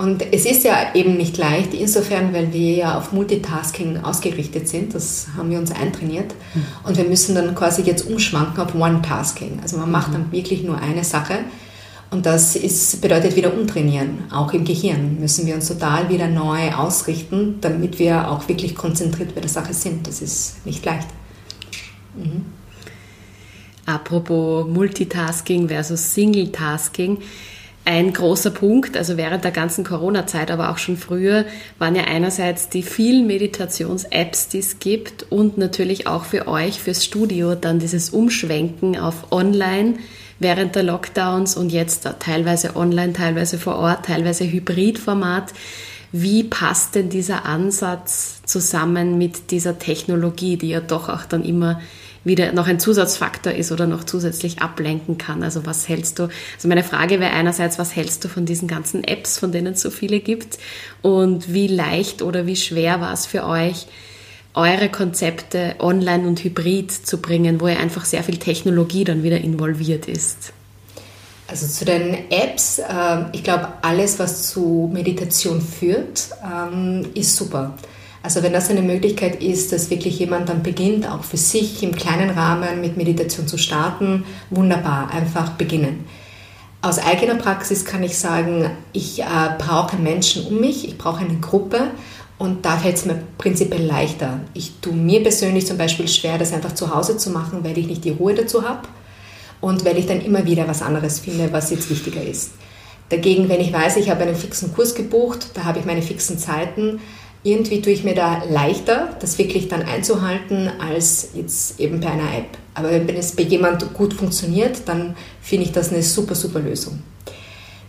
Und 0.00 0.24
es 0.32 0.46
ist 0.46 0.64
ja 0.64 0.94
eben 0.94 1.18
nicht 1.18 1.36
leicht, 1.36 1.74
insofern, 1.74 2.32
weil 2.32 2.54
wir 2.54 2.74
ja 2.74 2.96
auf 2.96 3.12
Multitasking 3.12 3.98
ausgerichtet 3.98 4.66
sind. 4.66 4.94
Das 4.94 5.26
haben 5.36 5.50
wir 5.50 5.58
uns 5.58 5.72
eintrainiert. 5.72 6.34
Mhm. 6.54 6.64
Und 6.84 6.96
wir 6.96 7.04
müssen 7.04 7.34
dann 7.34 7.54
quasi 7.54 7.82
jetzt 7.82 8.08
umschwanken 8.08 8.64
auf 8.64 8.74
One-Tasking. 8.74 9.60
Also 9.60 9.76
man 9.76 9.90
macht 9.90 10.08
mhm. 10.08 10.12
dann 10.14 10.32
wirklich 10.32 10.62
nur 10.62 10.78
eine 10.78 11.04
Sache. 11.04 11.40
Und 12.10 12.24
das 12.24 12.56
ist, 12.56 13.02
bedeutet 13.02 13.36
wieder 13.36 13.52
umtrainieren. 13.52 14.24
Auch 14.32 14.54
im 14.54 14.64
Gehirn 14.64 15.20
müssen 15.20 15.46
wir 15.46 15.54
uns 15.54 15.68
total 15.68 16.08
wieder 16.08 16.28
neu 16.28 16.72
ausrichten, 16.72 17.58
damit 17.60 17.98
wir 17.98 18.30
auch 18.30 18.48
wirklich 18.48 18.74
konzentriert 18.74 19.34
bei 19.34 19.42
der 19.42 19.50
Sache 19.50 19.74
sind. 19.74 20.06
Das 20.06 20.22
ist 20.22 20.64
nicht 20.64 20.82
leicht. 20.82 21.08
Mhm. 22.16 22.46
Apropos 23.84 24.66
Multitasking 24.66 25.68
versus 25.68 26.14
Singletasking. 26.14 27.18
Ein 27.84 28.12
großer 28.12 28.50
Punkt, 28.50 28.96
also 28.96 29.16
während 29.16 29.42
der 29.42 29.50
ganzen 29.50 29.84
Corona-Zeit, 29.84 30.50
aber 30.50 30.70
auch 30.70 30.78
schon 30.78 30.96
früher, 30.96 31.46
waren 31.78 31.96
ja 31.96 32.04
einerseits 32.04 32.68
die 32.68 32.82
vielen 32.82 33.26
Meditations-Apps, 33.26 34.48
die 34.48 34.58
es 34.58 34.78
gibt 34.78 35.26
und 35.30 35.56
natürlich 35.56 36.06
auch 36.06 36.24
für 36.24 36.46
euch, 36.46 36.78
fürs 36.80 37.04
Studio, 37.04 37.54
dann 37.54 37.78
dieses 37.78 38.10
Umschwenken 38.10 38.98
auf 38.98 39.32
Online 39.32 39.94
während 40.38 40.74
der 40.74 40.82
Lockdowns 40.82 41.56
und 41.56 41.70
jetzt 41.70 42.08
teilweise 42.18 42.76
online, 42.76 43.12
teilweise 43.12 43.58
vor 43.58 43.76
Ort, 43.76 44.06
teilweise 44.06 44.44
Hybridformat. 44.50 45.52
Wie 46.12 46.42
passt 46.42 46.96
denn 46.96 47.08
dieser 47.08 47.44
Ansatz 47.46 48.42
zusammen 48.44 49.16
mit 49.16 49.52
dieser 49.52 49.78
Technologie, 49.78 50.56
die 50.56 50.70
ja 50.70 50.80
doch 50.80 51.08
auch 51.08 51.24
dann 51.24 51.44
immer 51.44 51.80
wieder 52.24 52.52
noch 52.52 52.66
ein 52.66 52.78
Zusatzfaktor 52.78 53.52
ist 53.52 53.72
oder 53.72 53.86
noch 53.86 54.04
zusätzlich 54.04 54.60
ablenken 54.60 55.18
kann. 55.18 55.42
Also 55.42 55.64
was 55.66 55.88
hältst 55.88 56.18
du? 56.18 56.24
Also 56.56 56.68
meine 56.68 56.84
Frage 56.84 57.20
wäre 57.20 57.32
einerseits, 57.32 57.78
was 57.78 57.96
hältst 57.96 58.24
du 58.24 58.28
von 58.28 58.44
diesen 58.44 58.68
ganzen 58.68 59.04
Apps, 59.04 59.38
von 59.38 59.52
denen 59.52 59.74
es 59.74 59.80
so 59.80 59.90
viele 59.90 60.20
gibt? 60.20 60.58
Und 61.02 61.52
wie 61.52 61.66
leicht 61.66 62.22
oder 62.22 62.46
wie 62.46 62.56
schwer 62.56 63.00
war 63.00 63.12
es 63.12 63.26
für 63.26 63.46
euch, 63.46 63.86
eure 64.54 64.88
Konzepte 64.88 65.76
online 65.78 66.26
und 66.26 66.42
hybrid 66.42 66.90
zu 66.92 67.18
bringen, 67.18 67.60
wo 67.60 67.68
ja 67.68 67.78
einfach 67.78 68.04
sehr 68.04 68.22
viel 68.22 68.36
Technologie 68.36 69.04
dann 69.04 69.22
wieder 69.22 69.38
involviert 69.38 70.06
ist? 70.06 70.52
Also 71.46 71.66
zu 71.66 71.84
den 71.84 72.30
Apps, 72.30 72.78
ähm, 72.78 73.26
ich 73.32 73.42
glaube, 73.42 73.68
alles, 73.82 74.18
was 74.18 74.50
zu 74.50 74.88
Meditation 74.92 75.60
führt, 75.60 76.28
ähm, 76.44 77.06
ist 77.14 77.34
super. 77.34 77.76
Also 78.22 78.42
wenn 78.42 78.52
das 78.52 78.68
eine 78.68 78.82
Möglichkeit 78.82 79.42
ist, 79.42 79.72
dass 79.72 79.88
wirklich 79.88 80.18
jemand 80.18 80.48
dann 80.48 80.62
beginnt, 80.62 81.08
auch 81.08 81.24
für 81.24 81.38
sich 81.38 81.82
im 81.82 81.94
kleinen 81.94 82.30
Rahmen 82.30 82.80
mit 82.80 82.96
Meditation 82.96 83.48
zu 83.48 83.56
starten, 83.56 84.24
wunderbar, 84.50 85.10
einfach 85.10 85.50
beginnen. 85.50 86.04
Aus 86.82 86.98
eigener 86.98 87.34
Praxis 87.34 87.84
kann 87.84 88.02
ich 88.02 88.18
sagen, 88.18 88.70
ich 88.92 89.22
äh, 89.22 89.24
brauche 89.58 89.96
Menschen 89.96 90.46
um 90.46 90.60
mich, 90.60 90.86
ich 90.86 90.98
brauche 90.98 91.24
eine 91.24 91.38
Gruppe 91.38 91.90
und 92.38 92.64
da 92.64 92.78
fällt 92.78 92.96
es 92.96 93.04
mir 93.04 93.22
prinzipiell 93.36 93.84
leichter. 93.84 94.40
Ich 94.54 94.72
tue 94.80 94.94
mir 94.94 95.22
persönlich 95.22 95.66
zum 95.66 95.76
Beispiel 95.76 96.08
schwer, 96.08 96.38
das 96.38 96.52
einfach 96.52 96.74
zu 96.74 96.94
Hause 96.94 97.18
zu 97.18 97.30
machen, 97.30 97.64
weil 97.64 97.76
ich 97.76 97.86
nicht 97.86 98.04
die 98.04 98.10
Ruhe 98.10 98.34
dazu 98.34 98.66
habe 98.66 98.88
und 99.60 99.84
weil 99.84 99.98
ich 99.98 100.06
dann 100.06 100.22
immer 100.22 100.46
wieder 100.46 100.66
was 100.68 100.80
anderes 100.80 101.20
finde, 101.20 101.52
was 101.52 101.70
jetzt 101.70 101.90
wichtiger 101.90 102.22
ist. 102.22 102.52
Dagegen, 103.10 103.48
wenn 103.48 103.60
ich 103.60 103.72
weiß, 103.72 103.96
ich 103.96 104.08
habe 104.08 104.22
einen 104.22 104.36
fixen 104.36 104.72
Kurs 104.72 104.94
gebucht, 104.94 105.50
da 105.54 105.64
habe 105.64 105.80
ich 105.80 105.84
meine 105.84 106.00
fixen 106.00 106.38
Zeiten, 106.38 107.00
irgendwie 107.42 107.80
tue 107.80 107.92
ich 107.92 108.04
mir 108.04 108.14
da 108.14 108.42
leichter, 108.48 109.16
das 109.20 109.38
wirklich 109.38 109.68
dann 109.68 109.82
einzuhalten, 109.82 110.70
als 110.78 111.30
jetzt 111.34 111.80
eben 111.80 112.00
bei 112.00 112.10
einer 112.10 112.36
App. 112.36 112.58
Aber 112.74 112.90
wenn 112.90 113.08
es 113.16 113.32
bei 113.32 113.42
jemand 113.42 113.94
gut 113.94 114.14
funktioniert, 114.14 114.82
dann 114.86 115.16
finde 115.40 115.66
ich 115.66 115.72
das 115.72 115.92
eine 115.92 116.02
super, 116.02 116.34
super 116.34 116.60
Lösung. 116.60 117.02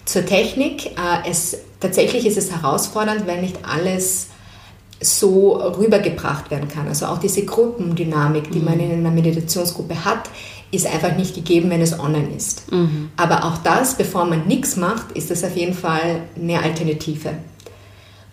Zur 0.06 0.26
Technik, 0.26 0.88
äh, 0.88 1.30
es, 1.30 1.58
tatsächlich 1.80 2.26
ist 2.26 2.38
es 2.38 2.52
herausfordernd, 2.52 3.28
weil 3.28 3.42
nicht 3.42 3.58
alles 3.64 4.28
so 5.02 5.54
rübergebracht 5.56 6.52
werden 6.52 6.70
kann. 6.70 6.88
Also 6.88 7.08
auch 7.08 7.18
diese 7.18 7.44
Gruppendynamik, 7.44 8.52
die 8.52 8.60
mhm. 8.60 8.66
man 8.66 8.80
in 8.80 8.92
einer 8.92 9.12
Meditationsgruppe 9.12 10.06
hat, 10.06 10.30
ist 10.72 10.86
einfach 10.86 11.16
nicht 11.18 11.36
gegeben, 11.36 11.70
wenn 11.70 11.82
es 11.82 12.00
online 12.00 12.30
ist. 12.36 12.72
Mhm. 12.72 13.10
Aber 13.18 13.44
auch 13.46 13.58
das, 13.58 13.96
bevor 13.96 14.26
man 14.26 14.48
nichts 14.48 14.78
macht, 14.78 15.12
ist 15.14 15.30
das 15.30 15.44
auf 15.44 15.56
jeden 15.58 15.74
Fall 15.74 16.22
eine 16.36 16.62
Alternative. 16.62 17.34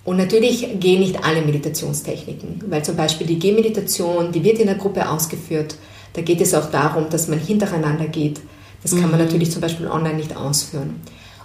Und 0.09 0.17
natürlich 0.17 0.67
gehen 0.81 1.00
nicht 1.00 1.23
alle 1.23 1.43
Meditationstechniken, 1.43 2.65
weil 2.69 2.83
zum 2.83 2.97
Beispiel 2.97 3.27
die 3.27 3.38
Gehmeditation, 3.38 4.33
die 4.33 4.43
wird 4.43 4.59
in 4.59 4.67
der 4.67 4.77
Gruppe 4.77 5.07
ausgeführt. 5.07 5.77
Da 6.15 6.23
geht 6.23 6.41
es 6.41 6.55
auch 6.55 6.71
darum, 6.71 7.11
dass 7.11 7.29
man 7.29 7.38
hintereinander 7.38 8.07
geht. 8.07 8.41
Das 8.83 8.93
kann 8.93 9.11
man 9.11 9.21
mhm. 9.21 9.27
natürlich 9.27 9.50
zum 9.50 9.61
Beispiel 9.61 9.87
online 9.87 10.15
nicht 10.15 10.35
ausführen. 10.35 11.03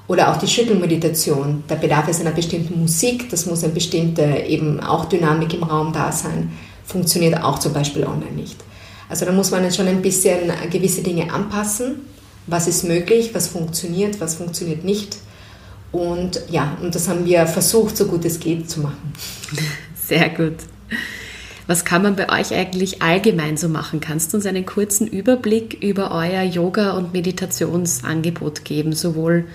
Oder 0.08 0.32
auch 0.32 0.38
die 0.38 0.48
Schüttelmeditation, 0.48 1.66
da 1.68 1.76
bedarf 1.76 2.08
es 2.08 2.22
einer 2.22 2.32
bestimmten 2.32 2.80
Musik, 2.80 3.30
das 3.30 3.48
muss 3.48 3.66
eine 3.66 3.74
bestimmte 3.74 4.24
eben 4.48 4.80
auch 4.80 5.10
Dynamik 5.10 5.54
im 5.54 5.64
Raum 5.64 5.92
da 5.92 6.14
sein, 6.14 6.54
funktioniert 6.86 7.44
auch 7.44 7.60
zum 7.60 7.74
Beispiel 7.74 8.06
online 8.06 8.32
nicht. 8.32 8.56
Also 9.10 9.26
da 9.26 9.34
muss 9.34 9.52
man 9.52 9.70
schon 9.74 9.88
ein 9.88 10.02
bisschen 10.02 10.54
gewisse 10.72 11.02
Dinge 11.02 11.34
anpassen. 11.34 11.96
Was 12.48 12.70
ist 12.70 12.86
möglich, 12.86 13.32
was 13.34 13.50
funktioniert, 13.50 14.22
was 14.22 14.36
funktioniert 14.36 14.86
nicht. 14.86 15.18
Und 15.94 16.42
ja, 16.50 16.76
und 16.82 16.94
das 16.94 17.08
haben 17.08 17.24
wir 17.24 17.46
versucht, 17.46 17.96
so 17.96 18.08
gut 18.08 18.26
es 18.26 18.40
geht 18.40 18.70
zu 18.70 18.82
machen. 18.82 19.14
Sehr 19.96 20.28
gut. 20.30 20.56
Was 21.68 21.86
kann 21.86 22.02
man 22.02 22.16
bei 22.16 22.30
euch 22.30 22.54
eigentlich 22.54 23.02
allgemein 23.02 23.56
so 23.56 23.70
machen? 23.70 24.02
Kannst 24.02 24.34
du 24.34 24.38
uns 24.38 24.46
einen 24.46 24.66
kurzen 24.66 25.08
Überblick 25.08 25.82
über 25.82 26.12
euer 26.12 26.42
Yoga- 26.42 26.98
und 26.98 27.14
Meditationsangebot 27.14 28.66
geben, 28.66 28.94
sowohl 28.94 29.46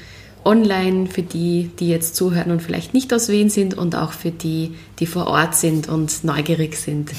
online 0.44 1.08
für 1.08 1.22
die, 1.22 1.70
die 1.78 1.88
jetzt 1.88 2.14
zuhören 2.14 2.52
und 2.52 2.62
vielleicht 2.62 2.94
nicht 2.94 3.12
aus 3.12 3.28
Wien 3.28 3.50
sind 3.50 3.74
und 3.74 3.96
auch 3.96 4.12
für 4.12 4.30
die, 4.30 4.76
die 5.00 5.06
vor 5.06 5.26
Ort 5.26 5.56
sind 5.56 5.88
und 5.88 6.22
neugierig 6.24 6.76
sind? 6.76 7.10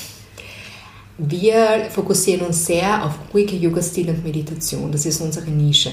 Wir 1.17 1.89
fokussieren 1.89 2.47
uns 2.47 2.65
sehr 2.65 3.05
auf 3.05 3.13
ruhige 3.33 3.57
Yoga-Stil 3.57 4.09
und 4.09 4.23
Meditation. 4.23 4.89
Das 4.91 5.05
ist 5.05 5.19
unsere 5.19 5.49
Nische. 5.49 5.91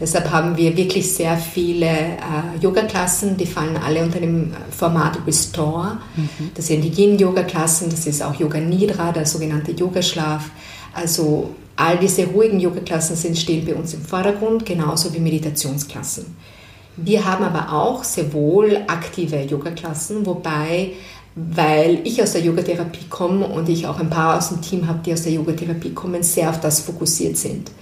Deshalb 0.00 0.30
haben 0.30 0.56
wir 0.56 0.76
wirklich 0.76 1.12
sehr 1.12 1.36
viele 1.36 1.86
äh, 1.86 2.58
Yoga-Klassen, 2.60 3.36
die 3.36 3.46
fallen 3.46 3.76
alle 3.76 4.02
unter 4.02 4.18
dem 4.18 4.52
Format 4.76 5.18
Restore. 5.26 5.98
Mhm. 6.16 6.50
Das 6.54 6.66
sind 6.66 6.82
die 6.82 6.90
Yin-Yoga-Klassen, 6.90 7.90
das 7.90 8.06
ist 8.06 8.22
auch 8.22 8.34
Yoga 8.34 8.58
Nidra, 8.58 9.12
der 9.12 9.24
sogenannte 9.24 9.72
Yogaschlaf. 9.72 10.50
Also 10.92 11.50
all 11.76 11.98
diese 11.98 12.26
ruhigen 12.26 12.58
Yoga-Klassen 12.58 13.14
sind, 13.14 13.38
stehen 13.38 13.64
bei 13.64 13.74
uns 13.74 13.94
im 13.94 14.02
Vordergrund, 14.02 14.66
genauso 14.66 15.14
wie 15.14 15.20
Meditationsklassen. 15.20 16.36
Wir 16.96 17.24
haben 17.24 17.44
aber 17.44 17.72
auch 17.72 18.04
sehr 18.04 18.32
wohl 18.32 18.78
aktive 18.88 19.42
Yoga-Klassen, 19.42 20.26
wobei 20.26 20.92
weil 21.36 22.00
ich 22.04 22.22
aus 22.22 22.32
der 22.32 22.42
Yogatherapie 22.42 23.06
komme 23.10 23.46
und 23.46 23.68
ich 23.68 23.86
auch 23.88 23.98
ein 23.98 24.10
paar 24.10 24.38
aus 24.38 24.50
dem 24.50 24.60
Team 24.60 24.86
habe, 24.86 25.00
die 25.04 25.12
aus 25.12 25.22
der 25.22 25.32
Yogatherapie 25.32 25.92
kommen, 25.92 26.22
sehr 26.22 26.48
auf 26.48 26.60
das 26.60 26.80
fokussiert 26.80 27.36
sind. 27.36 27.72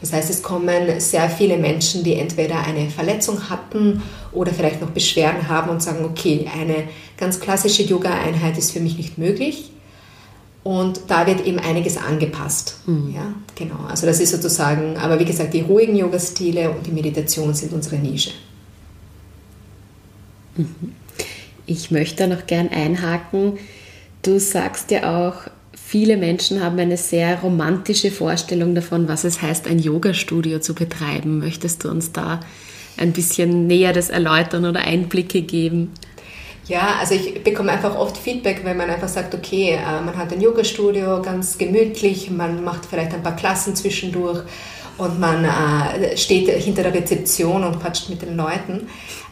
Das 0.00 0.12
heißt, 0.12 0.30
es 0.30 0.42
kommen 0.42 1.00
sehr 1.00 1.28
viele 1.28 1.56
Menschen, 1.56 2.04
die 2.04 2.14
entweder 2.14 2.64
eine 2.64 2.88
Verletzung 2.88 3.50
hatten 3.50 4.02
oder 4.32 4.52
vielleicht 4.52 4.80
noch 4.80 4.90
Beschwerden 4.90 5.48
haben 5.48 5.70
und 5.70 5.82
sagen, 5.82 6.04
okay, 6.04 6.48
eine 6.52 6.84
ganz 7.16 7.40
klassische 7.40 7.82
Yoga-Einheit 7.82 8.56
ist 8.58 8.70
für 8.70 8.80
mich 8.80 8.96
nicht 8.96 9.18
möglich. 9.18 9.72
Und 10.62 11.00
da 11.08 11.26
wird 11.26 11.46
eben 11.46 11.58
einiges 11.58 11.96
angepasst. 11.96 12.76
Mhm. 12.86 13.12
Ja, 13.14 13.32
genau. 13.54 13.86
Also 13.88 14.06
das 14.06 14.20
ist 14.20 14.30
sozusagen, 14.30 14.96
aber 14.98 15.18
wie 15.18 15.24
gesagt, 15.24 15.54
die 15.54 15.62
ruhigen 15.62 15.96
Yoga-Stile 15.96 16.70
und 16.70 16.86
die 16.86 16.92
Meditation 16.92 17.54
sind 17.54 17.72
unsere 17.72 17.96
Nische. 17.96 18.30
Mhm. 20.56 20.92
Ich 21.66 21.90
möchte 21.90 22.26
noch 22.28 22.46
gern 22.46 22.68
einhaken. 22.68 23.58
Du 24.22 24.38
sagst 24.38 24.90
ja 24.90 25.28
auch, 25.28 25.50
Viele 25.90 26.18
Menschen 26.18 26.62
haben 26.62 26.78
eine 26.78 26.98
sehr 26.98 27.40
romantische 27.40 28.10
Vorstellung 28.10 28.74
davon, 28.74 29.08
was 29.08 29.24
es 29.24 29.40
heißt, 29.40 29.66
ein 29.66 29.78
Yoga-Studio 29.78 30.58
zu 30.58 30.74
betreiben. 30.74 31.38
Möchtest 31.38 31.82
du 31.82 31.88
uns 31.88 32.12
da 32.12 32.40
ein 32.98 33.12
bisschen 33.14 33.66
näher 33.66 33.94
das 33.94 34.10
erläutern 34.10 34.66
oder 34.66 34.80
Einblicke 34.80 35.40
geben? 35.40 35.94
Ja, 36.66 36.96
also 37.00 37.14
ich 37.14 37.42
bekomme 37.42 37.72
einfach 37.72 37.96
oft 37.96 38.18
Feedback, 38.18 38.60
wenn 38.64 38.76
man 38.76 38.90
einfach 38.90 39.08
sagt, 39.08 39.34
okay, 39.34 39.78
äh, 39.82 40.02
man 40.02 40.14
hat 40.14 40.30
ein 40.30 40.42
Yoga-Studio, 40.42 41.22
ganz 41.22 41.56
gemütlich, 41.56 42.30
man 42.30 42.62
macht 42.62 42.84
vielleicht 42.84 43.14
ein 43.14 43.22
paar 43.22 43.36
Klassen 43.36 43.74
zwischendurch 43.74 44.40
und 44.98 45.18
man 45.18 45.44
äh, 45.44 46.16
steht 46.16 46.48
hinter 46.62 46.82
der 46.82 46.94
Rezeption 46.94 47.64
und 47.64 47.80
quatscht 47.80 48.08
mit 48.10 48.22
den 48.22 48.36
Leuten. 48.36 48.88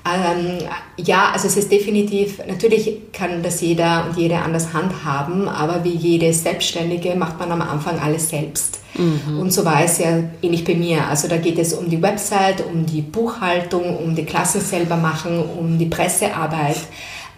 Ähm, 0.07 0.59
ja, 0.97 1.31
also 1.33 1.49
es 1.49 1.57
ist 1.57 1.73
definitiv, 1.73 2.39
natürlich 2.47 3.13
kann 3.13 3.43
das 3.43 3.61
jeder 3.61 4.07
und 4.07 4.17
jede 4.17 4.39
anders 4.39 4.73
handhaben, 4.73 5.49
aber 5.49 5.83
wie 5.83 5.95
jede 5.95 6.33
Selbstständige 6.33 7.17
macht 7.17 7.41
man 7.41 7.51
am 7.51 7.61
Anfang 7.61 7.99
alles 7.99 8.29
selbst. 8.29 8.79
Mhm. 8.95 9.41
Und 9.41 9.53
so 9.53 9.65
war 9.65 9.83
es 9.85 9.99
ja 9.99 10.23
ähnlich 10.43 10.65
bei 10.65 10.75
mir. 10.75 11.07
Also 11.09 11.27
da 11.29 11.37
geht 11.37 11.59
es 11.59 11.75
um 11.75 11.91
die 11.91 12.01
Website, 12.01 12.65
um 12.65 12.87
die 12.87 13.03
Buchhaltung, 13.03 13.97
um 13.99 14.15
die 14.15 14.25
Klassen 14.25 14.61
selber 14.61 14.97
machen, 14.97 15.43
um 15.59 15.77
die 15.77 15.87
Pressearbeit. 15.87 16.79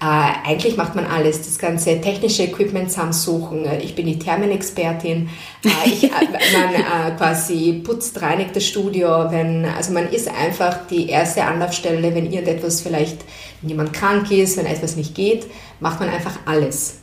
Äh, 0.01 0.49
eigentlich 0.49 0.77
macht 0.77 0.95
man 0.95 1.07
alles, 1.07 1.43
das 1.43 1.59
ganze 1.59 2.01
technische 2.01 2.45
Equipment 2.45 2.89
zusammensuchen. 2.91 3.67
Ich 3.83 3.97
bin 3.97 4.07
die 4.07 4.19
Thermenexpertin. 4.19 5.29
Äh, 5.65 5.89
ich, 5.89 6.05
äh, 6.05 6.11
man 6.13 6.75
äh, 6.75 7.17
quasi 7.17 7.83
putzt, 7.85 8.23
reinigt 8.23 8.55
das 8.55 8.65
Studio. 8.65 9.31
Wenn, 9.31 9.65
also 9.65 9.93
man 9.93 10.09
ist 10.09 10.29
einfach 10.29 10.87
die 10.89 11.09
erste 11.09 11.43
Anlaufstelle, 11.45 12.15
wenn 12.15 12.31
irgendetwas 12.31 12.81
vielleicht, 12.81 13.19
wenn 13.61 13.71
jemand 13.71 13.93
krank 13.93 14.31
ist, 14.31 14.57
wenn 14.57 14.67
etwas 14.67 14.95
nicht 14.95 15.17
geht, 15.17 15.47
macht 15.81 15.99
man 15.99 16.09
einfach 16.09 16.39
alles. 16.47 16.99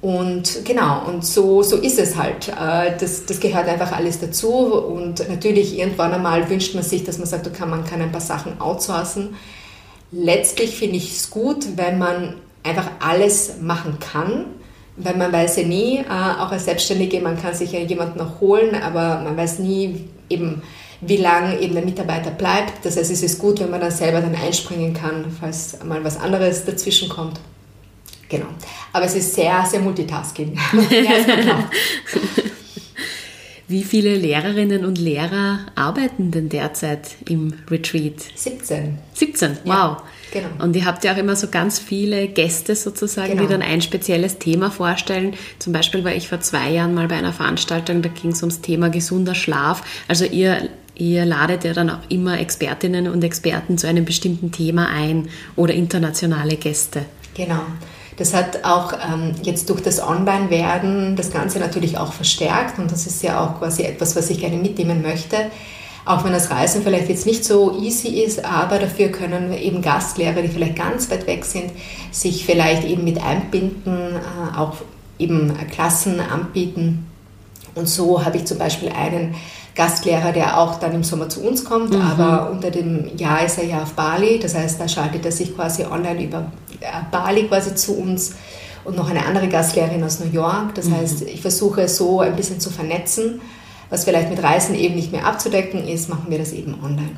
Und 0.00 0.64
genau, 0.64 1.06
und 1.06 1.24
so, 1.24 1.62
so 1.62 1.76
ist 1.76 1.98
es 1.98 2.16
halt. 2.16 2.48
Äh, 2.48 2.96
das, 3.00 3.24
das 3.24 3.40
gehört 3.40 3.68
einfach 3.68 3.92
alles 3.92 4.20
dazu. 4.20 4.50
Und 4.50 5.26
natürlich 5.30 5.78
irgendwann 5.78 6.12
einmal 6.12 6.48
wünscht 6.50 6.74
man 6.74 6.84
sich, 6.84 7.04
dass 7.04 7.16
man 7.16 7.26
sagt, 7.26 7.46
okay, 7.46 7.64
man 7.64 7.84
kann 7.84 8.02
ein 8.02 8.12
paar 8.12 8.20
Sachen 8.20 8.60
outsourcen. 8.60 9.34
Letztlich 10.10 10.76
finde 10.76 10.96
ich 10.96 11.16
es 11.16 11.30
gut, 11.30 11.76
wenn 11.76 11.98
man 11.98 12.34
einfach 12.62 12.90
alles 13.00 13.60
machen 13.60 13.98
kann, 14.00 14.46
weil 14.96 15.16
man 15.16 15.32
weiß 15.32 15.58
ja 15.58 15.62
nie, 15.64 15.98
äh, 15.98 16.40
auch 16.40 16.50
als 16.50 16.64
Selbstständige, 16.64 17.20
man 17.20 17.40
kann 17.40 17.54
sich 17.54 17.72
ja 17.72 17.80
jemanden 17.80 18.18
noch 18.18 18.40
holen, 18.40 18.74
aber 18.74 19.20
man 19.20 19.36
weiß 19.36 19.60
nie 19.60 20.08
eben, 20.28 20.62
wie 21.00 21.18
lange 21.18 21.60
eben 21.60 21.74
der 21.74 21.84
Mitarbeiter 21.84 22.30
bleibt. 22.30 22.84
Das 22.84 22.96
heißt, 22.96 23.10
es 23.10 23.22
ist 23.22 23.38
gut, 23.38 23.60
wenn 23.60 23.70
man 23.70 23.80
dann 23.80 23.90
selber 23.90 24.20
dann 24.20 24.34
einspringen 24.34 24.94
kann, 24.94 25.26
falls 25.40 25.78
mal 25.84 26.02
was 26.02 26.18
anderes 26.18 26.64
dazwischen 26.64 27.08
kommt. 27.08 27.38
Genau. 28.28 28.46
Aber 28.92 29.04
es 29.04 29.14
ist 29.14 29.34
sehr, 29.34 29.64
sehr 29.70 29.80
Multitasking. 29.80 30.58
Wie 33.68 33.84
viele 33.84 34.16
Lehrerinnen 34.16 34.86
und 34.86 34.96
Lehrer 34.96 35.58
arbeiten 35.74 36.30
denn 36.30 36.48
derzeit 36.48 37.16
im 37.28 37.52
Retreat? 37.70 38.14
17. 38.34 38.98
17, 39.12 39.58
wow. 39.64 39.66
Ja, 39.66 40.02
genau. 40.32 40.64
Und 40.64 40.74
ihr 40.74 40.86
habt 40.86 41.04
ja 41.04 41.12
auch 41.12 41.18
immer 41.18 41.36
so 41.36 41.48
ganz 41.48 41.78
viele 41.78 42.28
Gäste 42.28 42.74
sozusagen, 42.74 43.32
genau. 43.32 43.42
die 43.42 43.48
dann 43.48 43.60
ein 43.60 43.82
spezielles 43.82 44.38
Thema 44.38 44.70
vorstellen. 44.70 45.34
Zum 45.58 45.74
Beispiel 45.74 46.02
war 46.02 46.14
ich 46.14 46.28
vor 46.28 46.40
zwei 46.40 46.70
Jahren 46.70 46.94
mal 46.94 47.08
bei 47.08 47.16
einer 47.16 47.34
Veranstaltung, 47.34 48.00
da 48.00 48.08
ging 48.08 48.30
es 48.30 48.42
ums 48.42 48.62
Thema 48.62 48.88
gesunder 48.88 49.34
Schlaf. 49.34 49.82
Also 50.08 50.24
ihr 50.24 50.70
Ihr 51.00 51.24
ladet 51.24 51.62
ja 51.62 51.74
dann 51.74 51.90
auch 51.90 52.00
immer 52.08 52.40
Expertinnen 52.40 53.06
und 53.06 53.22
Experten 53.22 53.78
zu 53.78 53.86
einem 53.86 54.04
bestimmten 54.04 54.50
Thema 54.50 54.88
ein 54.88 55.28
oder 55.54 55.72
internationale 55.72 56.56
Gäste. 56.56 57.04
Genau. 57.34 57.60
Das 58.18 58.34
hat 58.34 58.64
auch 58.64 58.92
ähm, 58.92 59.34
jetzt 59.42 59.70
durch 59.70 59.80
das 59.80 60.02
Online-Werden 60.02 61.14
das 61.14 61.30
Ganze 61.30 61.60
natürlich 61.60 61.98
auch 61.98 62.12
verstärkt 62.12 62.78
und 62.78 62.90
das 62.90 63.06
ist 63.06 63.22
ja 63.22 63.40
auch 63.40 63.60
quasi 63.60 63.84
etwas, 63.84 64.16
was 64.16 64.28
ich 64.28 64.40
gerne 64.40 64.56
mitnehmen 64.56 65.02
möchte. 65.02 65.36
Auch 66.04 66.24
wenn 66.24 66.32
das 66.32 66.50
Reisen 66.50 66.82
vielleicht 66.82 67.08
jetzt 67.08 67.26
nicht 67.26 67.44
so 67.44 67.78
easy 67.80 68.22
ist, 68.22 68.44
aber 68.44 68.78
dafür 68.78 69.08
können 69.08 69.52
eben 69.52 69.82
Gastlehrer, 69.82 70.42
die 70.42 70.48
vielleicht 70.48 70.76
ganz 70.76 71.10
weit 71.10 71.26
weg 71.26 71.44
sind, 71.44 71.70
sich 72.10 72.44
vielleicht 72.44 72.84
eben 72.84 73.04
mit 73.04 73.22
einbinden, 73.22 74.16
äh, 74.16 74.56
auch 74.58 74.78
eben 75.18 75.54
Klassen 75.70 76.18
anbieten. 76.20 77.06
Und 77.78 77.88
so 77.88 78.24
habe 78.24 78.36
ich 78.36 78.44
zum 78.44 78.58
Beispiel 78.58 78.90
einen 78.90 79.34
Gastlehrer, 79.74 80.32
der 80.32 80.58
auch 80.58 80.80
dann 80.80 80.92
im 80.92 81.04
Sommer 81.04 81.28
zu 81.28 81.40
uns 81.40 81.64
kommt, 81.64 81.90
mhm. 81.90 82.00
aber 82.00 82.50
unter 82.50 82.70
dem 82.70 83.16
Jahr 83.16 83.44
ist 83.44 83.58
er 83.58 83.64
ja 83.64 83.82
auf 83.82 83.92
Bali. 83.92 84.40
Das 84.40 84.54
heißt, 84.54 84.80
da 84.80 84.88
schaltet 84.88 85.24
er 85.24 85.32
sich 85.32 85.54
quasi 85.54 85.84
online 85.84 86.24
über 86.24 86.50
äh, 86.80 86.86
Bali 87.12 87.44
quasi 87.44 87.74
zu 87.76 87.96
uns 87.96 88.34
und 88.84 88.96
noch 88.96 89.08
eine 89.08 89.24
andere 89.24 89.48
Gastlehrerin 89.48 90.02
aus 90.02 90.18
New 90.18 90.32
York. 90.32 90.74
Das 90.74 90.86
mhm. 90.86 90.96
heißt, 90.96 91.22
ich 91.22 91.40
versuche 91.40 91.88
so 91.88 92.20
ein 92.20 92.34
bisschen 92.34 92.58
zu 92.58 92.70
vernetzen. 92.70 93.40
Was 93.90 94.04
vielleicht 94.04 94.28
mit 94.28 94.42
Reisen 94.42 94.74
eben 94.74 94.96
nicht 94.96 95.12
mehr 95.12 95.24
abzudecken 95.24 95.86
ist, 95.86 96.08
machen 96.08 96.26
wir 96.28 96.38
das 96.38 96.52
eben 96.52 96.74
online. 96.82 97.16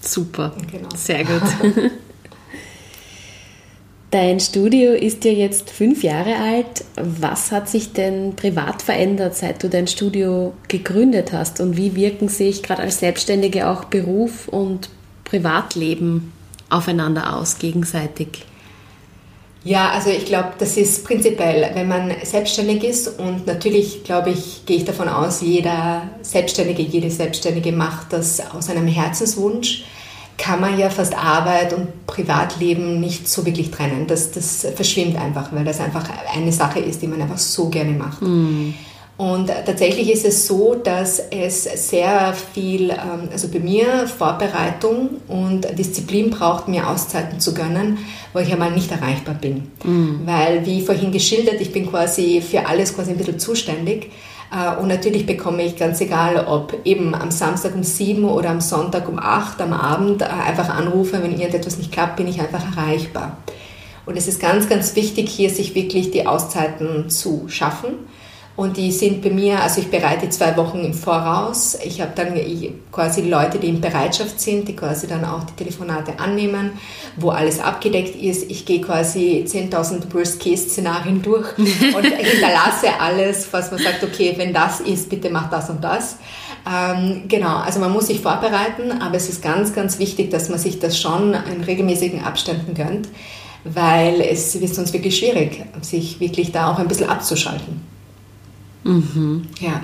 Super, 0.00 0.52
genau. 0.70 0.88
sehr 0.94 1.24
gut. 1.24 1.42
Dein 4.12 4.40
Studio 4.40 4.92
ist 4.92 5.24
ja 5.24 5.32
jetzt 5.32 5.70
fünf 5.70 6.02
Jahre 6.02 6.36
alt. 6.36 6.84
Was 6.96 7.50
hat 7.50 7.70
sich 7.70 7.94
denn 7.94 8.36
privat 8.36 8.82
verändert, 8.82 9.34
seit 9.34 9.62
du 9.62 9.70
dein 9.70 9.86
Studio 9.86 10.52
gegründet 10.68 11.32
hast? 11.32 11.60
Und 11.60 11.78
wie 11.78 11.96
wirken 11.96 12.28
sich 12.28 12.62
gerade 12.62 12.82
als 12.82 12.98
Selbstständige 12.98 13.70
auch 13.70 13.84
Beruf 13.84 14.48
und 14.48 14.90
Privatleben 15.24 16.30
aufeinander 16.68 17.34
aus, 17.34 17.56
gegenseitig? 17.58 18.44
Ja, 19.64 19.92
also 19.92 20.10
ich 20.10 20.26
glaube, 20.26 20.50
das 20.58 20.76
ist 20.76 21.06
prinzipiell, 21.06 21.70
wenn 21.72 21.88
man 21.88 22.12
selbstständig 22.22 22.84
ist 22.84 23.18
und 23.18 23.46
natürlich, 23.46 24.04
glaube 24.04 24.28
ich, 24.28 24.66
gehe 24.66 24.76
ich 24.76 24.84
davon 24.84 25.08
aus, 25.08 25.40
jeder 25.40 26.10
Selbstständige, 26.20 26.82
jede 26.82 27.10
Selbstständige 27.10 27.72
macht 27.72 28.12
das 28.12 28.42
aus 28.52 28.68
einem 28.68 28.88
Herzenswunsch 28.88 29.84
kann 30.42 30.60
man 30.60 30.76
ja 30.76 30.90
fast 30.90 31.16
Arbeit 31.16 31.72
und 31.72 32.04
Privatleben 32.08 32.98
nicht 32.98 33.28
so 33.28 33.46
wirklich 33.46 33.70
trennen. 33.70 34.08
Das, 34.08 34.32
das 34.32 34.66
verschwimmt 34.74 35.16
einfach, 35.16 35.52
weil 35.52 35.64
das 35.64 35.78
einfach 35.78 36.04
eine 36.34 36.50
Sache 36.50 36.80
ist, 36.80 37.00
die 37.00 37.06
man 37.06 37.22
einfach 37.22 37.38
so 37.38 37.68
gerne 37.68 37.92
macht. 37.92 38.22
Mhm. 38.22 38.74
Und 39.18 39.46
tatsächlich 39.46 40.10
ist 40.10 40.24
es 40.24 40.48
so, 40.48 40.74
dass 40.74 41.20
es 41.30 41.62
sehr 41.88 42.34
viel, 42.54 42.90
ähm, 42.90 43.28
also 43.30 43.46
bei 43.48 43.60
mir 43.60 44.08
Vorbereitung 44.08 45.10
und 45.28 45.78
Disziplin 45.78 46.30
braucht, 46.30 46.66
mir 46.66 46.90
Auszeiten 46.90 47.38
zu 47.38 47.54
gönnen, 47.54 47.98
wo 48.32 48.40
ich 48.40 48.52
einmal 48.52 48.72
nicht 48.72 48.90
erreichbar 48.90 49.36
bin. 49.40 49.70
Mhm. 49.84 50.22
Weil, 50.24 50.66
wie 50.66 50.82
vorhin 50.82 51.12
geschildert, 51.12 51.60
ich 51.60 51.72
bin 51.72 51.88
quasi 51.88 52.42
für 52.42 52.66
alles 52.66 52.96
quasi 52.96 53.12
ein 53.12 53.16
bisschen 53.16 53.38
zuständig. 53.38 54.10
Äh, 54.52 54.76
und 54.80 54.88
natürlich 54.88 55.26
bekomme 55.26 55.62
ich 55.62 55.76
ganz 55.76 56.00
egal, 56.00 56.46
ob 56.46 56.78
eben 56.84 57.14
am 57.14 57.30
Samstag 57.30 57.74
um 57.74 57.82
sieben 57.82 58.24
oder 58.24 58.50
am 58.50 58.60
Sonntag 58.60 59.08
um 59.08 59.18
acht 59.18 59.60
am 59.60 59.72
Abend 59.72 60.22
äh, 60.22 60.26
einfach 60.26 60.68
anrufe, 60.68 61.22
wenn 61.22 61.32
irgendetwas 61.32 61.78
nicht 61.78 61.92
klappt, 61.92 62.16
bin 62.16 62.28
ich 62.28 62.40
einfach 62.40 62.76
erreichbar. 62.76 63.38
Und 64.04 64.16
es 64.16 64.28
ist 64.28 64.40
ganz, 64.40 64.68
ganz 64.68 64.96
wichtig, 64.96 65.28
hier 65.28 65.50
sich 65.50 65.74
wirklich 65.74 66.10
die 66.10 66.26
Auszeiten 66.26 67.08
zu 67.08 67.44
schaffen 67.48 67.90
und 68.54 68.76
die 68.76 68.92
sind 68.92 69.22
bei 69.22 69.30
mir, 69.30 69.62
also 69.62 69.80
ich 69.80 69.90
bereite 69.90 70.28
zwei 70.28 70.54
Wochen 70.58 70.80
im 70.80 70.92
Voraus. 70.92 71.78
Ich 71.82 72.02
habe 72.02 72.12
dann 72.14 72.38
quasi 72.92 73.22
Leute, 73.22 73.58
die 73.58 73.68
in 73.68 73.80
Bereitschaft 73.80 74.38
sind, 74.38 74.68
die 74.68 74.76
quasi 74.76 75.06
dann 75.06 75.24
auch 75.24 75.44
die 75.44 75.54
Telefonate 75.54 76.18
annehmen, 76.18 76.72
wo 77.16 77.30
alles 77.30 77.60
abgedeckt 77.60 78.14
ist. 78.14 78.50
Ich 78.50 78.66
gehe 78.66 78.82
quasi 78.82 79.44
10.000 79.48 80.12
Worst-Case-Szenarien 80.12 81.22
durch 81.22 81.46
und 81.58 82.04
hinterlasse 82.04 82.88
alles, 83.00 83.50
was 83.52 83.70
man 83.70 83.80
sagt, 83.80 84.04
okay, 84.04 84.34
wenn 84.36 84.52
das 84.52 84.80
ist, 84.80 85.08
bitte 85.08 85.30
mach 85.30 85.48
das 85.48 85.70
und 85.70 85.82
das. 85.82 86.18
Ähm, 86.70 87.22
genau, 87.28 87.56
also 87.56 87.80
man 87.80 87.90
muss 87.90 88.08
sich 88.08 88.20
vorbereiten, 88.20 88.92
aber 89.00 89.16
es 89.16 89.30
ist 89.30 89.42
ganz, 89.42 89.74
ganz 89.74 89.98
wichtig, 89.98 90.30
dass 90.30 90.50
man 90.50 90.58
sich 90.58 90.78
das 90.78 91.00
schon 91.00 91.34
in 91.34 91.64
regelmäßigen 91.64 92.22
Abständen 92.22 92.74
gönnt, 92.74 93.08
weil 93.64 94.20
es 94.20 94.60
wird 94.60 94.74
sonst 94.74 94.92
wirklich 94.92 95.16
schwierig, 95.16 95.64
sich 95.80 96.20
wirklich 96.20 96.52
da 96.52 96.70
auch 96.70 96.78
ein 96.78 96.86
bisschen 96.86 97.08
abzuschalten. 97.08 97.91
Mhm. 98.84 99.46
Ja. 99.60 99.82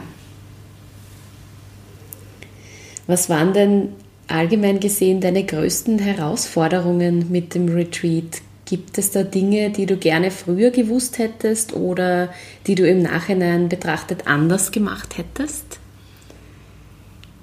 Was 3.07 3.31
waren 3.31 3.53
denn 3.53 3.89
allgemein 4.27 4.81
gesehen 4.81 5.21
deine 5.21 5.45
größten 5.45 5.99
Herausforderungen 5.99 7.31
mit 7.31 7.55
dem 7.55 7.69
Retreat? 7.69 8.43
Gibt 8.67 8.99
es 8.99 9.11
da 9.11 9.23
Dinge, 9.23 9.71
die 9.71 9.87
du 9.87 9.97
gerne 9.97 10.31
früher 10.31 10.71
gewusst 10.71 11.19
hättest 11.19 11.73
oder 11.73 12.29
die 12.67 12.75
du 12.75 12.87
im 12.87 13.03
Nachhinein 13.03 13.71
betrachtet 13.71 14.27
anders 14.27 14.73
gemacht 14.73 15.17
hättest? 15.17 15.79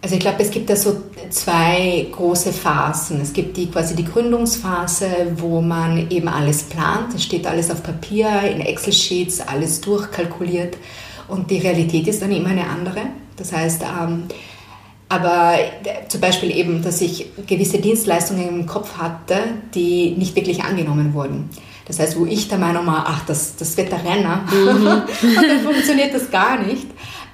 Also 0.03 0.17
ich 0.17 0.21
glaube, 0.21 0.43
es 0.43 0.51
gibt 0.51 0.69
da 0.69 0.75
so 0.75 1.01
zwei 1.31 2.05
große 2.11 2.53
Phasen. 2.53 3.21
Es 3.21 3.33
gibt 3.33 3.57
die 3.57 3.71
quasi 3.71 3.95
die 3.95 4.05
Gründungsphase, 4.05 5.07
wo 5.37 5.61
man 5.61 6.11
eben 6.11 6.27
alles 6.27 6.61
plant. 6.61 7.15
Es 7.15 7.23
steht 7.23 7.47
alles 7.47 7.71
auf 7.71 7.81
Papier, 7.81 8.43
in 8.43 8.61
Excel-Sheets, 8.61 9.41
alles 9.41 9.81
durchkalkuliert. 9.81 10.77
Und 11.27 11.49
die 11.49 11.57
Realität 11.57 12.07
ist 12.07 12.21
dann 12.21 12.31
immer 12.31 12.49
eine 12.49 12.67
andere. 12.67 13.01
Das 13.35 13.51
heißt, 13.51 13.83
ähm, 13.83 14.23
aber 15.09 15.55
zum 16.07 16.21
Beispiel 16.21 16.55
eben, 16.55 16.81
dass 16.83 17.01
ich 17.01 17.27
gewisse 17.45 17.79
Dienstleistungen 17.79 18.47
im 18.47 18.65
Kopf 18.65 18.97
hatte, 18.97 19.37
die 19.73 20.11
nicht 20.11 20.35
wirklich 20.35 20.63
angenommen 20.63 21.13
wurden. 21.13 21.49
Das 21.87 21.99
heißt, 21.99 22.19
wo 22.19 22.25
ich 22.25 22.47
der 22.47 22.57
Meinung 22.57 22.87
war, 22.87 23.05
ach, 23.07 23.25
das, 23.25 23.55
das 23.55 23.77
wird 23.77 23.91
der 23.91 24.03
Renner 24.03 24.43
mhm. 24.51 24.87
und 25.37 25.47
dann 25.47 25.59
funktioniert 25.63 26.13
das 26.13 26.31
gar 26.31 26.59
nicht. 26.59 26.87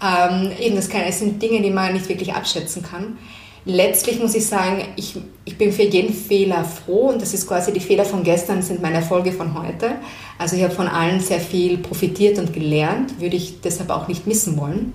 Ähm, 0.04 0.52
eben, 0.60 0.76
das, 0.76 0.90
kann, 0.90 1.02
das 1.06 1.20
sind 1.20 1.42
Dinge, 1.42 1.62
die 1.62 1.70
man 1.70 1.94
nicht 1.94 2.10
wirklich 2.10 2.34
abschätzen 2.34 2.84
kann 2.84 3.18
letztlich 3.66 4.20
muss 4.20 4.36
ich 4.36 4.46
sagen, 4.46 4.84
ich, 4.96 5.16
ich 5.46 5.58
bin 5.58 5.72
für 5.72 5.84
jeden 5.84 6.14
Fehler 6.14 6.64
froh 6.64 7.10
und 7.10 7.22
das 7.22 7.34
ist 7.34 7.48
quasi 7.48 7.72
die 7.72 7.80
Fehler 7.80 8.06
von 8.06 8.24
gestern 8.24 8.62
sind 8.62 8.82
meine 8.82 8.96
Erfolge 8.96 9.32
von 9.32 9.54
heute. 9.62 9.96
Also 10.38 10.56
ich 10.56 10.64
habe 10.64 10.74
von 10.74 10.88
allen 10.88 11.20
sehr 11.20 11.40
viel 11.40 11.78
profitiert 11.78 12.40
und 12.40 12.54
gelernt, 12.54 13.20
würde 13.20 13.36
ich 13.36 13.62
deshalb 13.62 13.90
auch 13.90 14.08
nicht 14.08 14.28
missen 14.28 14.58
wollen. 14.58 14.94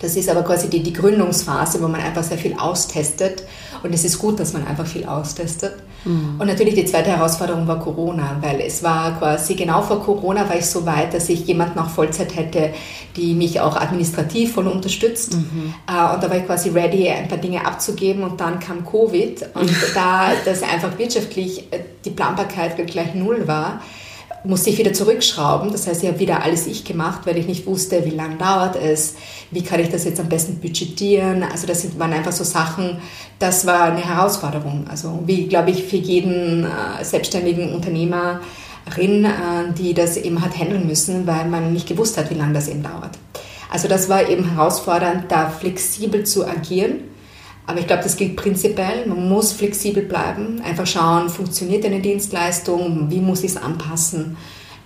Das 0.00 0.16
ist 0.16 0.30
aber 0.30 0.42
quasi 0.42 0.68
die, 0.70 0.82
die 0.82 0.94
Gründungsphase, 0.94 1.82
wo 1.82 1.88
man 1.88 2.00
einfach 2.00 2.22
sehr 2.22 2.38
viel 2.38 2.54
austestet. 2.54 3.44
Und 3.82 3.94
es 3.94 4.04
ist 4.04 4.18
gut, 4.18 4.38
dass 4.38 4.52
man 4.52 4.66
einfach 4.66 4.86
viel 4.86 5.04
austestet. 5.04 5.74
Mhm. 6.04 6.36
Und 6.38 6.46
natürlich 6.46 6.74
die 6.74 6.84
zweite 6.84 7.10
Herausforderung 7.10 7.66
war 7.66 7.78
Corona, 7.78 8.36
weil 8.40 8.60
es 8.60 8.82
war 8.82 9.18
quasi 9.18 9.54
genau 9.54 9.82
vor 9.82 10.02
Corona 10.02 10.48
war 10.48 10.56
ich 10.56 10.66
so 10.66 10.86
weit, 10.86 11.14
dass 11.14 11.28
ich 11.28 11.46
jemanden 11.46 11.78
auch 11.78 11.90
Vollzeit 11.90 12.34
hätte, 12.36 12.70
die 13.16 13.34
mich 13.34 13.60
auch 13.60 13.76
administrativ 13.76 14.54
voll 14.54 14.66
unterstützt. 14.66 15.34
Mhm. 15.34 15.74
Äh, 15.86 16.14
und 16.14 16.22
da 16.22 16.30
war 16.30 16.36
ich 16.36 16.46
quasi 16.46 16.70
ready, 16.70 17.08
ein 17.08 17.28
paar 17.28 17.38
Dinge 17.38 17.66
abzugeben. 17.66 18.22
Und 18.22 18.40
dann 18.40 18.60
kam 18.60 18.84
Covid. 18.84 19.50
Und 19.54 19.70
da 19.94 20.30
das 20.44 20.62
einfach 20.62 20.98
wirtschaftlich 20.98 21.72
äh, 21.72 21.80
die 22.04 22.10
Planbarkeit 22.10 22.86
gleich 22.86 23.14
null 23.14 23.46
war, 23.46 23.80
musste 24.44 24.70
ich 24.70 24.78
wieder 24.78 24.92
zurückschrauben. 24.92 25.72
Das 25.72 25.86
heißt, 25.86 26.02
ich 26.02 26.08
habe 26.08 26.20
wieder 26.20 26.42
alles 26.42 26.66
ich 26.66 26.84
gemacht, 26.84 27.20
weil 27.24 27.36
ich 27.38 27.46
nicht 27.46 27.66
wusste, 27.66 28.04
wie 28.04 28.10
lange 28.10 28.36
dauert 28.36 28.76
es, 28.76 29.14
wie 29.50 29.62
kann 29.62 29.80
ich 29.80 29.88
das 29.88 30.04
jetzt 30.04 30.20
am 30.20 30.28
besten 30.28 30.56
budgetieren. 30.56 31.42
Also 31.42 31.66
das 31.66 31.98
waren 31.98 32.12
einfach 32.12 32.32
so 32.32 32.44
Sachen, 32.44 32.98
das 33.38 33.66
war 33.66 33.84
eine 33.84 34.04
Herausforderung. 34.04 34.86
Also 34.88 35.20
wie, 35.26 35.46
glaube 35.46 35.70
ich, 35.70 35.84
für 35.84 35.96
jeden 35.96 36.64
äh, 36.64 37.04
selbstständigen 37.04 37.74
Unternehmer 37.74 38.40
die 39.78 39.94
das 39.94 40.16
eben 40.16 40.42
hat 40.42 40.56
handeln 40.58 40.86
müssen, 40.86 41.26
weil 41.26 41.46
man 41.46 41.72
nicht 41.72 41.86
gewusst 41.86 42.16
hat, 42.16 42.30
wie 42.30 42.34
lange 42.34 42.54
das 42.54 42.66
eben 42.68 42.82
dauert. 42.82 43.10
Also 43.70 43.86
das 43.86 44.08
war 44.08 44.28
eben 44.28 44.50
herausfordernd, 44.50 45.24
da 45.28 45.48
flexibel 45.48 46.24
zu 46.24 46.46
agieren. 46.46 47.09
Aber 47.70 47.78
ich 47.78 47.86
glaube, 47.86 48.02
das 48.02 48.16
gilt 48.16 48.34
prinzipiell. 48.34 49.06
Man 49.06 49.28
muss 49.28 49.52
flexibel 49.52 50.02
bleiben, 50.02 50.60
einfach 50.60 50.88
schauen, 50.88 51.28
funktioniert 51.28 51.84
eine 51.84 52.00
Dienstleistung, 52.00 53.08
wie 53.10 53.20
muss 53.20 53.44
ich 53.44 53.52
es 53.52 53.56
anpassen, 53.56 54.36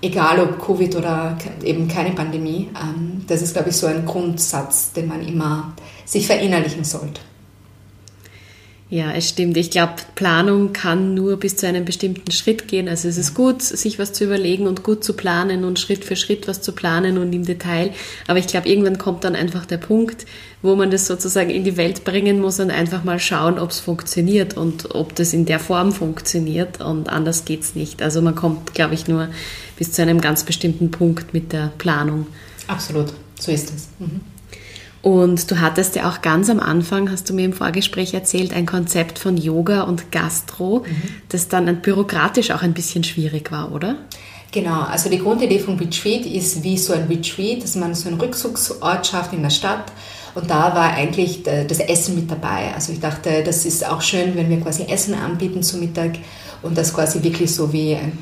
egal 0.02 0.38
ob 0.38 0.62
Covid 0.62 0.94
oder 0.96 1.38
eben 1.62 1.88
keine 1.88 2.10
Pandemie. 2.10 2.68
Ähm, 2.78 3.24
das 3.26 3.40
ist, 3.40 3.54
glaube 3.54 3.70
ich, 3.70 3.76
so 3.76 3.86
ein 3.86 4.04
Grundsatz, 4.04 4.92
den 4.92 5.08
man 5.08 5.26
immer 5.26 5.72
sich 6.04 6.26
verinnerlichen 6.26 6.84
sollte. 6.84 7.22
Ja, 8.90 9.12
es 9.12 9.30
stimmt. 9.30 9.56
Ich 9.56 9.70
glaube, 9.70 9.94
Planung 10.14 10.74
kann 10.74 11.14
nur 11.14 11.38
bis 11.38 11.56
zu 11.56 11.66
einem 11.66 11.86
bestimmten 11.86 12.30
Schritt 12.30 12.68
gehen. 12.68 12.88
Also 12.88 13.08
es 13.08 13.16
ist 13.16 13.34
gut, 13.34 13.62
sich 13.62 13.98
was 13.98 14.12
zu 14.12 14.24
überlegen 14.24 14.66
und 14.66 14.82
gut 14.82 15.02
zu 15.02 15.14
planen 15.14 15.64
und 15.64 15.78
Schritt 15.80 16.04
für 16.04 16.16
Schritt 16.16 16.46
was 16.46 16.60
zu 16.60 16.72
planen 16.72 17.16
und 17.16 17.32
im 17.32 17.46
Detail. 17.46 17.92
Aber 18.26 18.38
ich 18.38 18.46
glaube, 18.46 18.68
irgendwann 18.68 18.98
kommt 18.98 19.24
dann 19.24 19.34
einfach 19.34 19.64
der 19.64 19.78
Punkt, 19.78 20.26
wo 20.60 20.76
man 20.76 20.90
das 20.90 21.06
sozusagen 21.06 21.48
in 21.48 21.64
die 21.64 21.78
Welt 21.78 22.04
bringen 22.04 22.40
muss 22.40 22.60
und 22.60 22.70
einfach 22.70 23.04
mal 23.04 23.18
schauen, 23.18 23.58
ob 23.58 23.70
es 23.70 23.80
funktioniert 23.80 24.56
und 24.56 24.94
ob 24.94 25.14
das 25.14 25.32
in 25.32 25.46
der 25.46 25.60
Form 25.60 25.90
funktioniert 25.90 26.82
und 26.82 27.08
anders 27.08 27.46
geht 27.46 27.62
es 27.62 27.74
nicht. 27.74 28.02
Also 28.02 28.20
man 28.20 28.34
kommt, 28.34 28.74
glaube 28.74 28.94
ich, 28.94 29.08
nur 29.08 29.28
bis 29.78 29.92
zu 29.92 30.02
einem 30.02 30.20
ganz 30.20 30.44
bestimmten 30.44 30.90
Punkt 30.90 31.32
mit 31.32 31.52
der 31.52 31.72
Planung. 31.78 32.26
Absolut, 32.66 33.14
so 33.40 33.50
ist 33.50 33.72
es. 33.74 33.88
Mhm. 33.98 34.33
Und 35.04 35.50
du 35.50 35.60
hattest 35.60 35.96
ja 35.96 36.08
auch 36.08 36.22
ganz 36.22 36.48
am 36.48 36.60
Anfang, 36.60 37.10
hast 37.10 37.28
du 37.28 37.34
mir 37.34 37.44
im 37.44 37.52
Vorgespräch 37.52 38.14
erzählt, 38.14 38.54
ein 38.54 38.64
Konzept 38.64 39.18
von 39.18 39.36
Yoga 39.36 39.82
und 39.82 40.10
Gastro, 40.10 40.78
mhm. 40.78 41.02
das 41.28 41.48
dann 41.48 41.82
bürokratisch 41.82 42.50
auch 42.52 42.62
ein 42.62 42.72
bisschen 42.72 43.04
schwierig 43.04 43.52
war, 43.52 43.70
oder? 43.70 43.96
Genau, 44.50 44.80
also 44.80 45.10
die 45.10 45.18
Grundidee 45.18 45.58
von 45.58 45.78
Retreat 45.78 46.24
ist 46.24 46.62
wie 46.62 46.78
so 46.78 46.94
ein 46.94 47.06
Retreat, 47.06 47.62
dass 47.62 47.76
man 47.76 47.94
so 47.94 48.08
einen 48.08 48.18
Rückzugsort 48.18 49.06
schafft 49.06 49.34
in 49.34 49.42
der 49.42 49.50
Stadt. 49.50 49.92
Und 50.34 50.48
da 50.48 50.74
war 50.74 50.94
eigentlich 50.94 51.42
das 51.42 51.80
Essen 51.80 52.14
mit 52.14 52.30
dabei. 52.30 52.72
Also 52.74 52.92
ich 52.92 53.00
dachte, 53.00 53.42
das 53.44 53.66
ist 53.66 53.86
auch 53.86 54.00
schön, 54.00 54.34
wenn 54.36 54.48
wir 54.48 54.58
quasi 54.60 54.84
Essen 54.84 55.12
anbieten 55.12 55.62
zum 55.62 55.80
Mittag 55.80 56.12
und 56.62 56.78
das 56.78 56.94
quasi 56.94 57.22
wirklich 57.22 57.54
so 57.54 57.74
wie 57.74 57.94
ein 57.94 58.18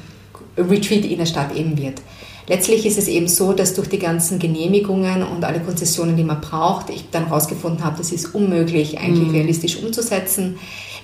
Retreat 0.56 1.04
in 1.04 1.18
der 1.18 1.26
Stadt 1.26 1.54
eben 1.54 1.78
wird. 1.78 2.00
Letztlich 2.48 2.86
ist 2.86 2.98
es 2.98 3.08
eben 3.08 3.28
so, 3.28 3.52
dass 3.52 3.74
durch 3.74 3.88
die 3.88 3.98
ganzen 3.98 4.38
Genehmigungen 4.38 5.22
und 5.22 5.44
alle 5.44 5.60
Konzessionen, 5.60 6.16
die 6.16 6.24
man 6.24 6.40
braucht, 6.40 6.90
ich 6.90 7.10
dann 7.10 7.26
herausgefunden 7.26 7.84
habe, 7.84 7.98
das 7.98 8.12
ist 8.12 8.34
unmöglich 8.34 8.98
eigentlich 8.98 9.28
mhm. 9.28 9.34
realistisch 9.34 9.76
umzusetzen. 9.82 10.58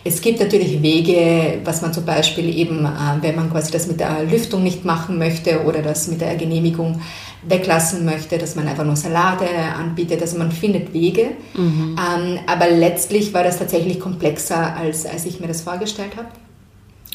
Es 0.05 0.20
gibt 0.20 0.40
natürlich 0.40 0.81
Wege, 0.81 1.61
was 1.64 1.83
man 1.83 1.92
zum 1.92 2.05
Beispiel 2.05 2.57
eben, 2.57 2.85
äh, 2.85 2.88
wenn 3.20 3.37
man 3.37 3.51
quasi 3.51 3.70
das 3.70 3.87
mit 3.87 4.01
der 4.01 4.24
Lüftung 4.24 4.62
nicht 4.62 4.85
machen 4.85 5.18
möchte 5.18 5.64
oder 5.64 5.83
das 5.83 6.09
mit 6.09 6.20
der 6.20 6.35
Genehmigung 6.37 7.01
weglassen 7.46 8.05
möchte, 8.05 8.38
dass 8.38 8.57
man 8.57 8.66
einfach 8.66 8.85
nur 8.85 8.96
Salate 8.96 9.46
anbietet. 9.77 10.20
Also 10.22 10.38
man 10.38 10.51
findet 10.51 10.92
Wege. 10.92 11.31
Mhm. 11.55 11.96
Ähm, 11.98 12.38
aber 12.46 12.68
letztlich 12.70 13.33
war 13.35 13.44
das 13.44 13.59
tatsächlich 13.59 14.01
komplexer, 14.01 14.77
als, 14.77 15.07
als 15.07 15.24
ich 15.24 15.40
mir 15.40 15.48
das 15.48 15.62
vorgestellt 15.62 16.16
habe. 16.16 16.29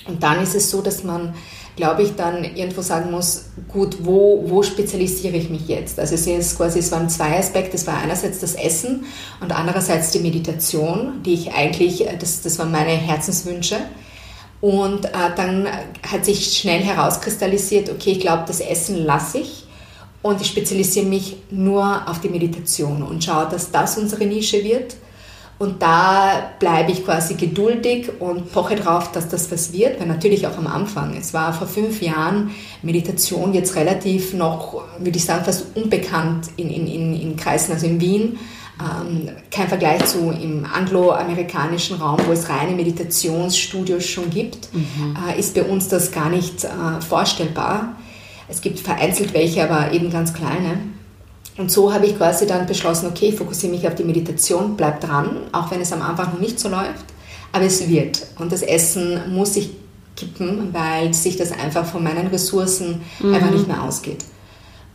Und 0.07 0.21
dann 0.21 0.41
ist 0.41 0.55
es 0.55 0.69
so, 0.69 0.81
dass 0.81 1.03
man 1.03 1.33
glaube 1.75 2.03
ich, 2.03 2.15
dann 2.15 2.43
irgendwo 2.43 2.81
sagen 2.81 3.12
muss, 3.12 3.45
gut, 3.67 3.97
wo, 4.01 4.43
wo 4.47 4.62
spezialisiere 4.62 5.38
ich 5.38 5.49
mich 5.49 5.67
jetzt? 5.67 5.99
Also 5.99 6.15
es, 6.15 6.27
ist 6.27 6.57
quasi, 6.57 6.79
es 6.79 6.91
waren 6.91 7.09
zwei 7.09 7.38
Aspekte. 7.38 7.75
Es 7.75 7.88
war 7.88 7.97
einerseits 7.97 8.39
das 8.39 8.53
Essen 8.55 9.05
und 9.41 9.51
andererseits 9.51 10.12
die 10.12 10.19
Meditation, 10.19 11.23
die 11.25 11.33
ich 11.33 11.53
eigentlich, 11.53 12.05
das, 12.19 12.41
das 12.41 12.59
waren 12.59 12.71
meine 12.71 12.91
Herzenswünsche. 12.91 13.77
Und 14.62 15.05
äh, 15.05 15.09
dann 15.36 15.67
hat 16.09 16.25
sich 16.25 16.57
schnell 16.57 16.81
herauskristallisiert, 16.81 17.89
okay, 17.89 18.12
ich 18.12 18.19
glaube, 18.19 18.43
das 18.47 18.59
Essen 18.62 19.03
lasse 19.03 19.39
ich 19.39 19.65
und 20.21 20.39
ich 20.39 20.47
spezialisiere 20.47 21.05
mich 21.05 21.36
nur 21.51 22.07
auf 22.07 22.21
die 22.21 22.29
Meditation 22.29 23.03
und 23.03 23.23
schaue, 23.23 23.49
dass 23.49 23.71
das 23.71 23.97
unsere 23.97 24.25
Nische 24.25 24.63
wird 24.63 24.95
und 25.59 25.81
da 25.81 26.51
bleibe 26.59 26.91
ich 26.91 27.05
quasi 27.05 27.35
geduldig 27.35 28.09
und 28.19 28.51
poche 28.51 28.75
drauf, 28.75 29.11
dass 29.11 29.29
das 29.29 29.51
was 29.51 29.71
wird, 29.71 29.99
weil 29.99 30.07
natürlich 30.07 30.47
auch 30.47 30.57
am 30.57 30.67
Anfang. 30.67 31.15
Es 31.15 31.33
war 31.33 31.53
vor 31.53 31.67
fünf 31.67 32.01
Jahren 32.01 32.51
Meditation 32.81 33.53
jetzt 33.53 33.75
relativ 33.75 34.33
noch, 34.33 34.83
würde 34.99 35.17
ich 35.17 35.25
sagen, 35.25 35.45
fast 35.45 35.67
unbekannt 35.75 36.49
in, 36.57 36.69
in, 36.69 36.87
in, 36.87 37.21
in 37.21 37.37
Kreisen, 37.37 37.71
also 37.71 37.85
in 37.85 38.01
Wien. 38.01 38.39
Ähm, 38.81 39.29
kein 39.51 39.67
Vergleich 39.67 40.03
zu 40.05 40.31
im 40.31 40.65
angloamerikanischen 40.65 41.97
Raum, 41.97 42.17
wo 42.25 42.31
es 42.31 42.49
reine 42.49 42.71
Meditationsstudios 42.75 44.03
schon 44.05 44.31
gibt, 44.31 44.73
mhm. 44.73 45.15
äh, 45.29 45.39
ist 45.39 45.53
bei 45.53 45.63
uns 45.63 45.87
das 45.87 46.11
gar 46.11 46.29
nicht 46.29 46.63
äh, 46.63 46.69
vorstellbar. 47.07 47.95
Es 48.47 48.61
gibt 48.61 48.79
vereinzelt 48.79 49.33
welche, 49.35 49.63
aber 49.63 49.93
eben 49.93 50.09
ganz 50.09 50.33
kleine. 50.33 50.79
Und 51.57 51.71
so 51.71 51.93
habe 51.93 52.05
ich 52.07 52.17
quasi 52.17 52.47
dann 52.47 52.65
beschlossen, 52.65 53.07
okay, 53.07 53.27
ich 53.27 53.35
fokussiere 53.35 53.73
mich 53.73 53.87
auf 53.87 53.95
die 53.95 54.03
Meditation, 54.03 54.75
bleib 54.75 55.01
dran, 55.01 55.37
auch 55.51 55.69
wenn 55.69 55.81
es 55.81 55.93
am 55.93 56.01
Anfang 56.01 56.33
noch 56.33 56.39
nicht 56.39 56.59
so 56.59 56.69
läuft, 56.69 57.05
aber 57.51 57.65
es 57.65 57.87
wird. 57.87 58.25
Und 58.39 58.51
das 58.51 58.63
Essen 58.63 59.33
muss 59.33 59.55
ich 59.55 59.69
kippen, 60.15 60.73
weil 60.73 61.13
sich 61.13 61.37
das 61.37 61.51
einfach 61.51 61.85
von 61.85 62.03
meinen 62.03 62.27
Ressourcen 62.27 63.01
mhm. 63.19 63.33
einfach 63.33 63.51
nicht 63.51 63.67
mehr 63.67 63.83
ausgeht. 63.83 64.25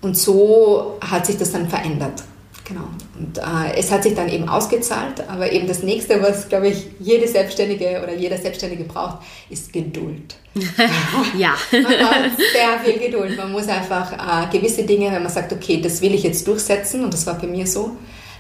Und 0.01 0.17
so 0.17 0.99
hat 1.01 1.27
sich 1.27 1.37
das 1.39 1.53
dann 1.53 1.69
verändert. 1.69 2.23
Genau. 2.69 2.85
Und 3.19 3.39
äh, 3.39 3.79
es 3.79 3.91
hat 3.91 4.03
sich 4.03 4.15
dann 4.15 4.29
eben 4.29 4.49
ausgezahlt, 4.49 5.27
aber 5.29 5.51
eben 5.51 5.67
das 5.67 5.83
nächste, 5.83 6.23
was, 6.23 6.49
glaube 6.49 6.69
ich, 6.69 6.87
jede 7.01 7.27
Selbstständige 7.27 8.01
oder 8.03 8.15
jeder 8.15 8.37
Selbstständige 8.37 8.85
braucht, 8.85 9.19
ist 9.49 9.73
Geduld. 9.73 10.37
ja. 11.39 11.55
Man 11.73 11.83
braucht 11.83 12.39
sehr 12.53 12.79
viel 12.85 12.99
Geduld. 12.99 13.39
Man 13.39 13.53
muss 13.53 13.69
einfach 13.69 14.13
äh, 14.13 14.57
gewisse 14.57 14.85
Dinge, 14.85 15.11
wenn 15.13 15.23
man 15.23 15.33
sagt, 15.33 15.53
okay, 15.53 15.81
das 15.81 16.03
will 16.03 16.15
ich 16.15 16.23
jetzt 16.25 16.47
durchsetzen, 16.47 17.05
und 17.05 17.15
das 17.15 17.27
war 17.27 17.39
bei 17.39 17.47
mir 17.47 17.67
so, 17.67 17.97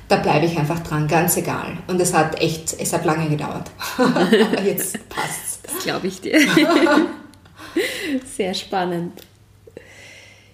da 0.08 0.16
bleibe 0.16 0.44
ich 0.44 0.58
einfach 0.58 0.80
dran, 0.80 1.08
ganz 1.08 1.36
egal. 1.36 1.78
Und 1.86 2.00
es 2.00 2.12
hat 2.12 2.40
echt, 2.40 2.76
es 2.78 2.92
hat 2.92 3.06
lange 3.06 3.30
gedauert. 3.30 3.70
aber 3.98 4.62
jetzt 4.62 5.08
passt's. 5.08 5.60
Das 5.62 5.84
glaube 5.84 6.06
ich 6.06 6.20
dir. 6.20 6.38
sehr 8.36 8.54
spannend. 8.54 9.22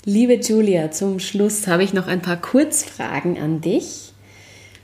Liebe 0.06 0.34
Julia, 0.34 0.90
zum 0.90 1.18
Schluss 1.18 1.66
habe 1.66 1.82
ich 1.82 1.94
noch 1.94 2.08
ein 2.08 2.20
paar 2.20 2.36
Kurzfragen 2.36 3.38
an 3.38 3.62
dich. 3.62 4.12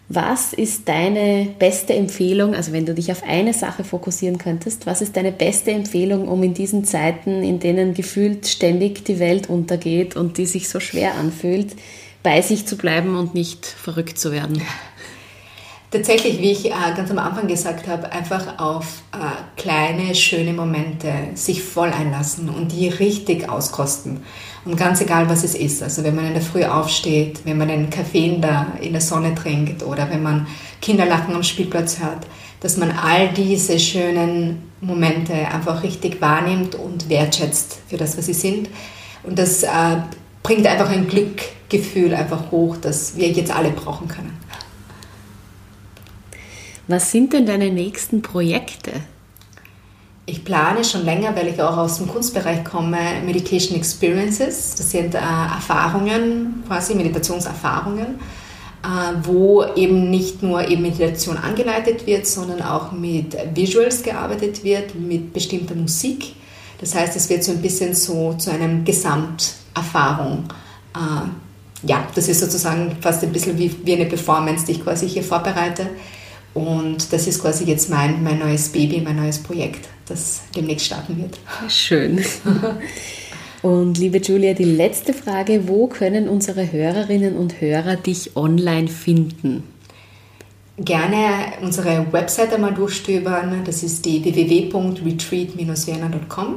Was 0.09 0.55
ist 0.55 0.89
deine 0.89 1.47
beste 1.59 1.93
Empfehlung, 1.93 2.55
also 2.55 2.73
wenn 2.73 2.87
du 2.87 2.95
dich 2.95 3.13
auf 3.13 3.23
eine 3.23 3.53
Sache 3.53 3.85
fokussieren 3.85 4.39
könntest, 4.39 4.87
was 4.87 5.03
ist 5.03 5.19
deine 5.19 5.31
beste 5.31 5.73
Empfehlung, 5.73 6.27
um 6.27 6.43
in 6.43 6.55
diesen 6.55 6.85
Zeiten, 6.85 7.43
in 7.43 7.61
denen 7.61 7.93
gefühlt 7.93 8.47
ständig 8.47 9.05
die 9.05 9.19
Welt 9.19 9.51
untergeht 9.51 10.17
und 10.17 10.39
die 10.39 10.47
sich 10.47 10.71
so 10.71 10.81
schwer 10.81 11.15
anfühlt, 11.17 11.77
bei 12.23 12.41
sich 12.41 12.65
zu 12.65 12.79
bleiben 12.79 13.15
und 13.15 13.35
nicht 13.35 13.67
verrückt 13.67 14.19
zu 14.19 14.33
werden? 14.33 14.63
Tatsächlich, 15.91 16.39
wie 16.39 16.53
ich 16.53 16.67
äh, 16.67 16.95
ganz 16.97 17.11
am 17.11 17.19
Anfang 17.19 17.49
gesagt 17.49 17.89
habe, 17.89 18.13
einfach 18.13 18.61
auf 18.61 19.03
äh, 19.13 19.61
kleine, 19.61 20.15
schöne 20.15 20.53
Momente 20.53 21.13
sich 21.35 21.65
voll 21.65 21.91
einlassen 21.91 22.49
und 22.49 22.71
die 22.71 22.89
richtig 22.89 23.49
auskosten. 23.49 24.23
Und 24.65 24.77
ganz 24.77 25.01
egal, 25.01 25.29
was 25.29 25.43
es 25.43 25.57
ist. 25.57 25.83
Also 25.83 26.05
wenn 26.05 26.15
man 26.15 26.27
in 26.27 26.35
der 26.35 26.43
Früh 26.43 26.63
aufsteht, 26.63 27.41
wenn 27.45 27.59
man 27.59 27.71
einen 27.71 27.91
Kaffee 27.91 28.27
in 28.27 28.41
der, 28.41 28.69
in 28.81 28.93
der 28.93 29.01
Sonne 29.01 29.35
trinkt 29.35 29.83
oder 29.83 30.09
wenn 30.11 30.23
man 30.23 30.47
Kinderlachen 30.81 31.35
am 31.35 31.43
Spielplatz 31.43 31.99
hört, 31.99 32.25
dass 32.61 32.77
man 32.77 32.93
all 32.93 33.31
diese 33.31 33.81
schönen 33.81 34.71
Momente 34.81 35.35
einfach 35.35 35.83
richtig 35.83 36.21
wahrnimmt 36.21 36.77
und 36.77 37.09
wertschätzt 37.09 37.81
für 37.89 37.97
das, 37.97 38.17
was 38.17 38.27
sie 38.27 38.35
sind. 38.35 38.69
Und 39.25 39.41
das 39.41 39.65
äh, 39.65 39.69
bringt 40.45 40.69
einfach 40.69 40.91
ein 40.91 41.09
Glückgefühl 41.09 42.15
einfach 42.15 42.53
hoch, 42.53 42.77
das 42.77 43.17
wir 43.17 43.29
jetzt 43.29 43.51
alle 43.51 43.71
brauchen 43.71 44.07
können. 44.07 44.39
Was 46.91 47.13
sind 47.13 47.33
denn 47.33 47.47
deine 47.47 47.71
nächsten 47.71 48.21
Projekte? 48.21 48.91
Ich 50.27 50.45
plane 50.45 50.85
schon 50.85 51.05
länger, 51.05 51.37
weil 51.37 51.47
ich 51.47 51.63
auch 51.63 51.77
aus 51.77 51.99
dem 51.99 52.09
Kunstbereich 52.09 52.65
komme, 52.65 52.99
Meditation 53.25 53.77
Experiences. 53.77 54.75
Das 54.75 54.91
sind 54.91 55.15
äh, 55.15 55.19
Erfahrungen, 55.19 56.65
quasi 56.67 56.97
Meditationserfahrungen, 56.97 58.07
äh, 58.83 58.87
wo 59.23 59.65
eben 59.77 60.11
nicht 60.11 60.43
nur 60.43 60.67
eben 60.67 60.83
Meditation 60.83 61.37
angeleitet 61.37 62.09
wird, 62.09 62.27
sondern 62.27 62.61
auch 62.61 62.91
mit 62.91 63.37
Visuals 63.55 64.03
gearbeitet 64.03 64.65
wird, 64.65 64.97
mit 64.97 65.33
bestimmter 65.33 65.77
Musik. 65.77 66.35
Das 66.81 66.97
heißt, 66.97 67.15
es 67.15 67.31
wird 67.31 67.45
so 67.45 67.53
ein 67.53 67.63
bisschen 67.63 67.95
so 67.95 68.35
zu 68.35 68.51
einem 68.51 68.85
Gesamterfahrung. 68.85 70.47
Äh, 70.97 71.87
ja, 71.87 72.05
das 72.17 72.27
ist 72.27 72.41
sozusagen 72.41 72.97
fast 73.01 73.23
ein 73.23 73.33
bisschen 73.33 73.57
wie, 73.57 73.73
wie 73.85 73.95
eine 73.95 74.07
Performance, 74.07 74.67
die 74.67 74.73
ich 74.73 74.83
quasi 74.83 75.09
hier 75.09 75.23
vorbereite. 75.23 75.87
Und 76.55 77.13
das 77.13 77.27
ist 77.27 77.43
quasi 77.43 77.65
jetzt 77.65 77.91
mein, 77.91 78.23
mein 78.23 78.39
neues 78.39 78.69
Baby, 78.71 79.01
mein 79.01 79.17
neues 79.17 79.39
Projekt, 79.39 79.89
das 80.07 80.43
demnächst 80.55 80.87
starten 80.87 81.19
wird. 81.19 81.41
Schön. 81.69 82.25
Und 83.63 83.99
liebe 83.99 84.19
Julia, 84.19 84.55
die 84.55 84.65
letzte 84.65 85.13
Frage, 85.13 85.69
wo 85.69 85.87
können 85.87 86.31
unsere 86.31 86.73
Hörerinnen 86.73 87.37
und 87.37 87.61
Hörer 87.61 87.97
dich 87.97 88.35
online 88.35 88.89
finden? 88.89 89.65
Gerne 90.79 91.53
unsere 91.61 92.11
Website 92.11 92.55
einmal 92.55 92.73
durchstöbern, 92.73 93.61
das 93.67 93.83
ist 93.83 94.07
die 94.07 94.25
www.retreat-vienna.com 94.25 96.57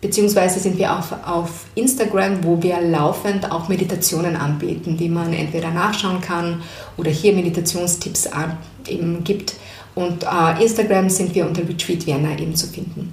Beziehungsweise 0.00 0.60
sind 0.60 0.78
wir 0.78 0.92
auch 0.92 1.10
auf 1.26 1.66
Instagram, 1.74 2.44
wo 2.44 2.62
wir 2.62 2.80
laufend 2.80 3.50
auch 3.50 3.68
Meditationen 3.68 4.36
anbieten, 4.36 4.96
die 4.96 5.08
man 5.08 5.32
entweder 5.32 5.72
nachschauen 5.72 6.20
kann 6.20 6.62
oder 6.96 7.10
hier 7.10 7.32
Meditationstipps 7.32 8.28
eben 8.88 9.24
gibt. 9.24 9.56
Und 9.94 10.24
äh, 10.24 10.62
Instagram 10.62 11.10
sind 11.10 11.34
wir 11.34 11.46
unter 11.46 11.68
Retreat 11.68 12.06
Vienna 12.06 12.38
eben 12.38 12.54
zu 12.54 12.66
finden. 12.68 13.12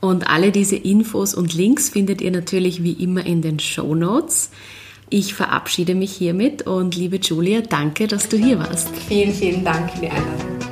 Und 0.00 0.28
alle 0.28 0.50
diese 0.50 0.76
Infos 0.76 1.34
und 1.34 1.54
Links 1.54 1.90
findet 1.90 2.20
ihr 2.20 2.32
natürlich 2.32 2.82
wie 2.82 2.92
immer 2.92 3.24
in 3.24 3.40
den 3.40 3.60
Show 3.60 3.94
Notes. 3.94 4.50
Ich 5.10 5.34
verabschiede 5.34 5.94
mich 5.94 6.12
hiermit 6.12 6.62
und 6.66 6.96
liebe 6.96 7.16
Julia, 7.16 7.60
danke, 7.60 8.08
dass 8.08 8.28
du 8.28 8.36
hier 8.36 8.58
warst. 8.58 8.88
Vielen, 9.08 9.32
vielen 9.32 9.62
Dank 9.62 9.90
für 9.92 10.00
die 10.00 10.08
Einladung. 10.08 10.71